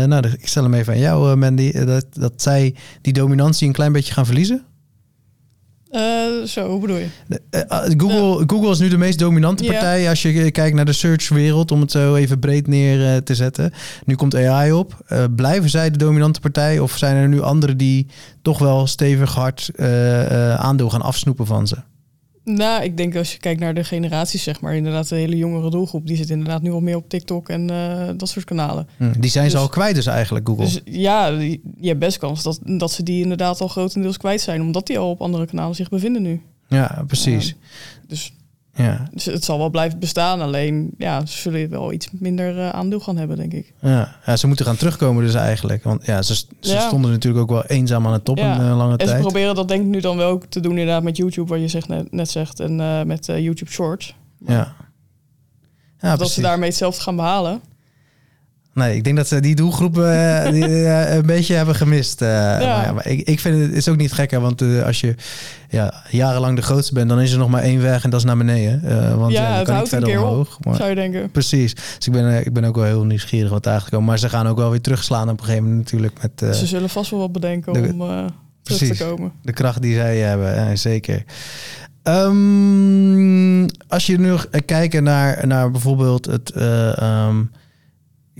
[0.05, 3.93] nou, ik stel hem even aan jou, Mandy, dat, dat zij die dominantie een klein
[3.93, 4.65] beetje gaan verliezen?
[5.91, 7.09] Uh, zo, hoe bedoel je?
[7.29, 10.11] Uh, Google, uh, Google is nu de meest dominante partij yeah.
[10.11, 13.73] als je kijkt naar de searchwereld, om het zo even breed neer uh, te zetten.
[14.05, 15.05] Nu komt AI op.
[15.09, 18.07] Uh, blijven zij de dominante partij of zijn er nu anderen die
[18.43, 21.77] toch wel stevig hard uh, aandeel gaan afsnoepen van ze?
[22.55, 25.71] Nou, ik denk als je kijkt naar de generaties, zeg maar, inderdaad de hele jongere
[25.71, 28.89] doelgroep, die zit inderdaad nu al meer op TikTok en uh, dat soort kanalen.
[28.97, 30.65] Hm, die zijn dus, ze al kwijt dus eigenlijk, Google.
[30.65, 34.61] Dus ja, je hebt best kans dat, dat ze die inderdaad al grotendeels kwijt zijn,
[34.61, 36.43] omdat die al op andere kanalen zich bevinden nu.
[36.69, 37.49] Ja, precies.
[37.49, 37.55] Uh,
[38.09, 38.33] dus,
[38.77, 39.09] ja.
[39.13, 43.01] dus het zal wel blijven bestaan, alleen ja, ze zullen wel iets minder uh, aandeel
[43.01, 43.73] gaan hebben, denk ik.
[43.81, 44.17] Ja.
[44.27, 45.85] ja, ze moeten gaan terugkomen dus eigenlijk.
[45.85, 46.87] Want ja, ze, ze ja.
[46.87, 48.59] stonden natuurlijk ook wel eenzaam aan de top ja.
[48.59, 49.11] een uh, lange en tijd.
[49.11, 51.49] En ze proberen dat denk ik nu dan wel ook te doen inderdaad met YouTube,
[51.49, 54.15] wat je zegt, net, net zegt, en uh, met YouTube Shorts.
[54.39, 54.75] Maar, ja.
[55.99, 56.35] Ja, dat precies.
[56.35, 57.61] ze daarmee hetzelfde gaan behalen.
[58.77, 62.23] Nee, ik denk dat ze die doelgroep eh, die, eh, een beetje hebben gemist.
[62.23, 62.29] eh.
[62.29, 65.15] Maar, ja, maar ik, ik vind het is ook niet gek, hè, want als je
[65.69, 68.27] ja, jarenlang de grootste bent, dan is er nog maar één weg en dat is
[68.27, 68.81] naar beneden.
[69.19, 70.29] Want Ja, ja, je het kan houdt niet verder op.
[70.31, 70.59] omhoog.
[70.65, 71.31] Maar, Zou je denken.
[71.31, 71.75] precies.
[71.75, 74.07] Dus ik ben, ik ben ook wel heel nieuwsgierig wat daar gaat komen.
[74.07, 76.89] Maar ze gaan ook wel weer terugslaan op een gegeven moment natuurlijk met Ze zullen
[76.89, 78.31] vast wel wat bedenken de- om terug
[78.63, 78.99] Precies.
[78.99, 79.33] te komen.
[79.43, 80.79] de kracht die zij hebben.
[80.79, 81.25] Zeker.
[82.03, 84.35] Ehm, als je nu
[84.67, 86.51] kijkt naar, naar bijvoorbeeld het...
[86.51, 87.37] eh, ehm,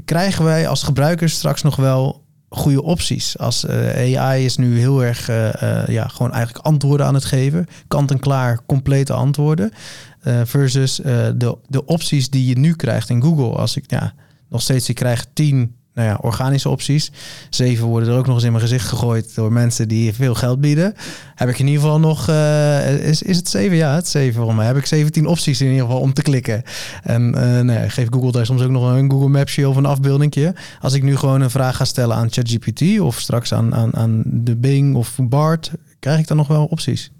[0.07, 3.39] krijgen wij als gebruikers straks nog wel goede opties?
[3.39, 7.25] Als eh, AI is nu heel erg eh, eh, ja, gewoon eigenlijk antwoorden aan het
[7.25, 7.67] geven.
[7.89, 9.73] Kant-en-klaar complete antwoorden.
[10.45, 13.59] Versus de, de opties die je nu krijgt in Google.
[13.59, 14.15] Als ik ja,
[14.49, 17.11] nog steeds, ik krijg tien nou ja, organische opties.
[17.51, 20.61] Zeven worden er ook nog eens in mijn gezicht gegooid door mensen die veel geld
[20.61, 20.95] bieden.
[21.35, 23.77] Heb ik in ieder geval nog, eh, is, is het zeven?
[23.77, 24.67] Ja, het zeven voor mij.
[24.67, 26.63] Heb ik 17 opties in ieder geval om te klikken.
[27.03, 30.55] En eh nee, geef Google daar soms ook nog een Google Mapsje of een afbeeldingje.
[30.81, 34.23] Als ik nu gewoon een vraag ga stellen aan ChatGPT of straks aan, aan, aan
[34.25, 37.11] de Bing of Bart, krijg ik dan nog wel opties.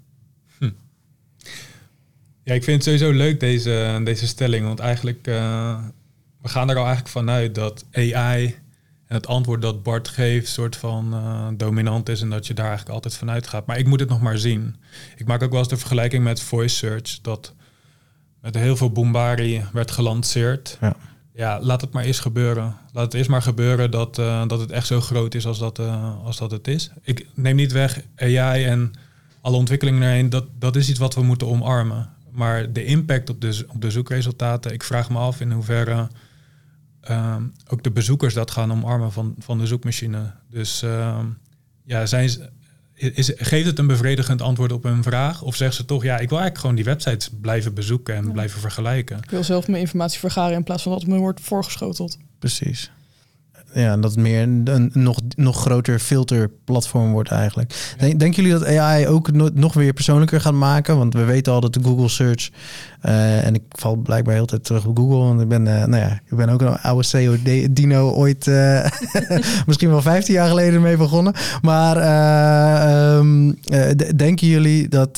[2.43, 4.65] Ja, ik vind het sowieso leuk deze, deze stelling.
[4.65, 5.77] Want eigenlijk, eh,
[6.41, 8.55] we gaan er al eigenlijk vanuit dat AI
[9.07, 12.65] en het antwoord dat Bart geeft, soort van eh, dominant is en dat je daar
[12.65, 13.65] eigenlijk altijd vanuit gaat.
[13.65, 14.75] Maar ik moet het nog maar zien.
[15.17, 17.53] Ik maak ook wel eens de vergelijking met voice search, dat
[18.41, 20.77] met heel veel bombardie werd gelanceerd.
[20.81, 20.95] Ja.
[21.37, 22.75] Ja, laat het maar eens gebeuren.
[22.93, 25.79] Laat het eerst maar gebeuren dat, eh, dat het echt zo groot is als dat,
[25.79, 26.91] eh, als dat het is.
[27.01, 28.93] Ik neem niet weg AI en
[29.41, 32.09] alle ontwikkelingen erheen, dat, dat is iets wat we moeten omarmen.
[32.31, 36.07] Maar de impact op de, op de zoekresultaten, ik vraag me af in hoeverre
[37.07, 40.31] ehm, ook de bezoekers dat gaan omarmen van, van de zoekmachine.
[40.49, 41.25] Dus ehm,
[41.83, 42.49] ja, zijn ze,
[42.93, 45.41] is, geeft het een bevredigend antwoord op hun vraag?
[45.41, 48.31] Of zeggen ze toch, ja, ik wil eigenlijk gewoon die websites blijven bezoeken en Ja.
[48.31, 49.17] blijven vergelijken?
[49.17, 52.17] Ik wil zelf mijn informatie vergaren in plaats van dat het me wordt voorgeschoteld.
[52.39, 52.91] Precies.
[53.77, 57.93] Ja, dat het meer een, een nog, nog groter filterplatform wordt eigenlijk.
[57.97, 60.97] Denk, denken jullie dat AI ook no- nog weer persoonlijker gaat maken?
[60.97, 62.49] Want we weten al dat de Google Search...
[63.01, 65.17] eh, en ik val blijkbaar heel tijd terug op Google.
[65.17, 68.47] Want ik ben, eh, nou ja, ik ben ook een oude CEO-dino ooit...
[68.47, 68.85] eh,
[69.67, 71.33] misschien wel 15 jaar geleden mee begonnen.
[71.61, 75.17] Maar eh, ehm, eh, denken jullie dat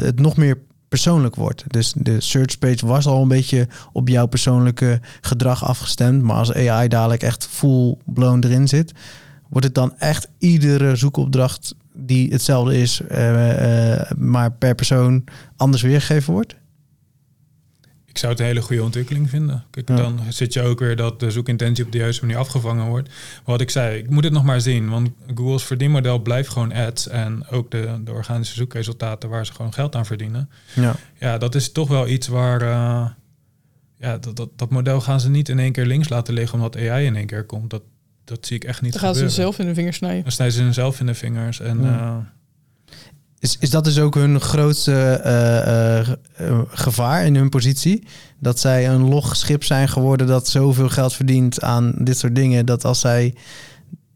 [0.00, 0.58] het nog meer
[0.90, 1.64] persoonlijk wordt?
[1.66, 6.22] Dus de search page was al een beetje op jouw persoonlijke gedrag afgestemd.
[6.22, 8.92] Maar als AI dadelijk echt full blown erin zit,
[9.48, 15.24] wordt het dan echt iedere zoekopdracht die hetzelfde is, eh, eh, maar per persoon
[15.56, 16.56] anders weergegeven wordt?
[18.10, 19.64] Ik zou het een hele goede ontwikkeling vinden.
[19.70, 19.96] Kijk, Ja.
[19.96, 23.08] dan zit je ook weer dat de zoekintentie op de juiste manier afgevangen wordt.
[23.08, 24.88] Maar wat ik zei, ik moet het nog maar zien.
[24.88, 27.08] Want Google's verdienmodel blijft gewoon ads.
[27.08, 30.50] En ook de, de organische zoekresultaten waar ze gewoon geld aan verdienen.
[30.74, 30.94] Ja.
[31.18, 32.62] Ja, dat is toch wel iets waar...
[32.62, 33.06] eh,
[33.98, 36.76] ja, dat, dat, dat model gaan ze niet in één keer links laten liggen omdat
[36.76, 37.70] AI in één keer komt.
[37.70, 37.82] Dat,
[38.24, 39.42] dat zie ik echt niet Dan gaan ze gebeuren.
[39.42, 40.22] zelf in de vingers snijden.
[40.22, 41.60] Dan snijden ze hunzelf in de vingers.
[41.60, 41.98] En Ja.
[41.98, 42.16] eh,
[43.40, 48.04] Is, is dat dus ook hun grootste eh, eh, eh, gevaar in hun positie?
[48.38, 52.66] Dat zij een log schip zijn geworden dat zoveel geld verdient aan dit soort dingen,
[52.66, 53.34] dat als zij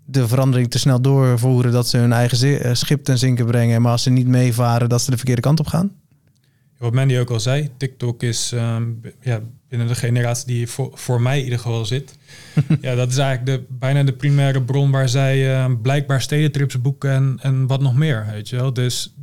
[0.04, 4.02] de verandering te snel doorvoeren, dat ze hun eigen schip ten zinken brengen, maar als
[4.02, 5.92] ze niet meevaren, dat ze de verkeerde kant op gaan?
[6.78, 8.84] Wat Mandy ook al zei, TikTok is ehm,
[9.20, 12.18] ja, binnen de generatie die voor, voor mij in ieder geval zit.
[12.80, 17.10] ja, dat is eigenlijk de, bijna de primaire bron waar zij ehm, blijkbaar stedentrips boeken
[17.10, 18.72] en, en wat nog meer, weet je wel.
[18.72, 19.14] Dus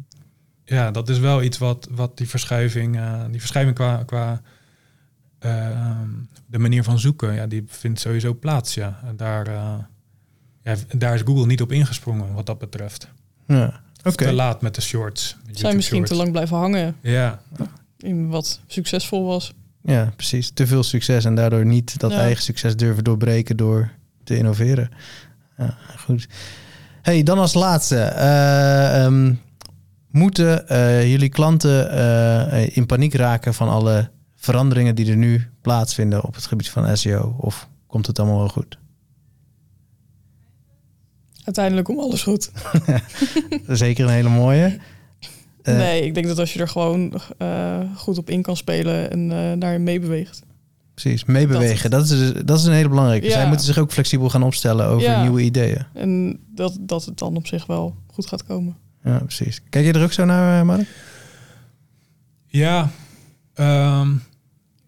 [0.66, 4.42] ja, dat is wel iets wat, wat die verschuiving, eh, die verschuiving qua, qua
[5.40, 6.10] ehm,
[6.46, 9.00] de manier van zoeken, ja, die vindt sowieso plaats, ja.
[9.04, 9.78] En daar, eh,
[10.64, 13.08] ja, daar is Google niet op ingesprongen wat dat betreft.
[13.48, 14.26] Ja, oké.
[14.26, 15.38] Te laat met de shorts.
[15.46, 17.42] met Zijn misschien te lang blijven hangen Ja,
[17.98, 19.54] in wat succesvol was.
[19.84, 20.52] Ja, precies.
[20.52, 22.18] Te veel succes en daardoor niet dat Ja.
[22.20, 23.92] eigen succes durven doorbreken door
[24.24, 24.90] te innoveren.
[25.58, 26.28] Ja, goed.
[27.02, 27.96] Hey, dan als laatste.
[28.00, 29.34] eh, ehm,
[30.10, 36.24] moeten eh, jullie klanten eh, in paniek raken van alle veranderingen die er nu plaatsvinden
[36.24, 37.36] op het gebied van SEO?
[37.38, 38.78] Of komt het allemaal wel goed?
[41.44, 42.52] Uiteindelijk komt alles goed.
[43.68, 44.78] Zeker een hele mooie.
[45.62, 49.12] Eh, nee, ik denk dat als je er gewoon eh, goed op in kan spelen
[49.12, 50.42] en eh daarin meebeweegt.
[50.94, 51.90] Precies, meebewegen.
[51.90, 53.26] Dat, is, dus- dat is een hele belangrijke.
[53.26, 53.32] Ja.
[53.32, 55.22] Zij moeten zich ook flexibel gaan opstellen over Ja.
[55.22, 55.86] nieuwe ideeën.
[55.94, 58.76] En dat, dat het dan op zich wel goed gaat komen.
[59.04, 59.62] Ja, precies.
[59.70, 60.88] Kijk je er ook zo naar, Mark?
[62.48, 62.90] Ja,
[63.54, 64.10] ehm,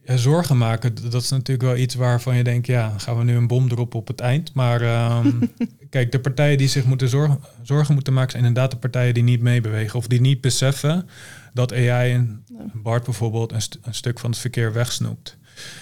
[0.04, 3.36] ja, zorgen maken, dat is natuurlijk wel iets waarvan je denkt, ja, gaan we nu
[3.36, 4.54] een bom erop op het eind.
[4.54, 5.28] Maar ehm,
[5.94, 9.24] kijk, de partijen die zich moeten zorgen, zorgen moeten maken, zijn inderdaad de partijen die
[9.24, 11.10] niet meebewegen of die niet beseffen
[11.54, 12.66] dat AI en Ja.
[12.74, 15.38] BART bijvoorbeeld een, st- een stuk van het verkeer wegsnoept.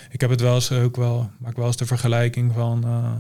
[0.10, 3.14] Ik heb het wel eens ook wel, maak wel eens de vergelijking van uh,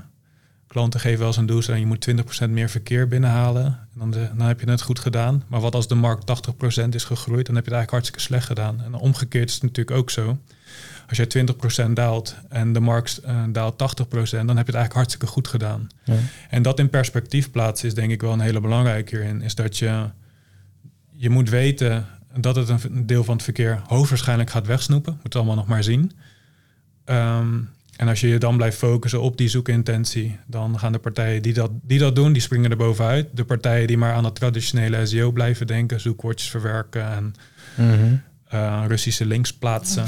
[0.68, 3.66] klanten geven wel eens een doelstelling, je moet 20% meer verkeer binnenhalen.
[3.66, 5.44] En dan, de, dan heb je het goed gedaan.
[5.48, 6.50] Maar wat als de markt
[6.84, 8.82] 80% is gegroeid, dan heb je het eigenlijk hartstikke slecht gedaan.
[8.84, 10.38] En omgekeerd is het natuurlijk ook zo.
[11.08, 11.46] Als jij
[11.88, 15.48] 20% daalt en de markt uh, daalt 80%, dan heb je het eigenlijk hartstikke goed
[15.48, 15.88] gedaan.
[16.04, 16.16] Ja.
[16.50, 19.42] En dat in perspectief plaatsen is denk ik wel een hele belangrijke hierin.
[19.42, 20.06] Is dat je,
[21.12, 22.06] je moet weten
[22.40, 25.14] dat het een deel van het verkeer hoogstwaarschijnlijk gaat wegsnoepen.
[25.14, 26.12] Moet het allemaal nog maar zien.
[27.06, 31.42] Um, en als je je dan blijft focussen op die zoekintentie, dan gaan de partijen
[31.42, 33.28] die dat, die dat doen, die springen er bovenuit.
[33.34, 37.34] De partijen die maar aan dat traditionele SEO blijven denken, zoekwoordjes verwerken en
[37.76, 38.22] mm
[38.88, 40.06] Russische links plaatsen.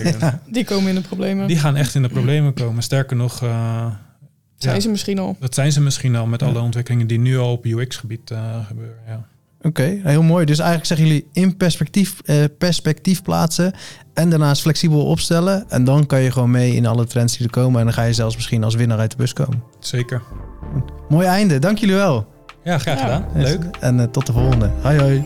[0.46, 1.46] Die komen in de problemen.
[1.46, 2.82] Die gaan echt in de problemen komen.
[2.82, 3.42] Sterker nog.
[3.42, 3.86] Uh,
[4.56, 5.36] zijn ja, ze misschien al?
[5.40, 8.96] Dat zijn ze misschien al met alle ontwikkelingen die nu al op UX-gebied uh, gebeuren.
[9.06, 9.26] Ja.
[9.62, 10.44] Oké, heel mooi.
[10.44, 13.72] Dus eigenlijk zeggen jullie in perspectief, uh, perspectief plaatsen
[14.14, 15.64] en daarnaast flexibel opstellen.
[15.68, 17.78] En dan kan je gewoon mee in alle trends die er komen.
[17.78, 19.62] En dan ga je zelfs misschien als winnaar uit de bus komen.
[19.78, 20.22] Zeker.
[21.08, 21.58] Mooi einde.
[21.58, 22.26] Dank jullie wel.
[22.64, 23.26] Ja, graag gedaan.
[23.34, 23.64] Leuk.
[23.80, 24.70] En uh, tot de volgende.
[24.82, 25.24] Hoi hoi.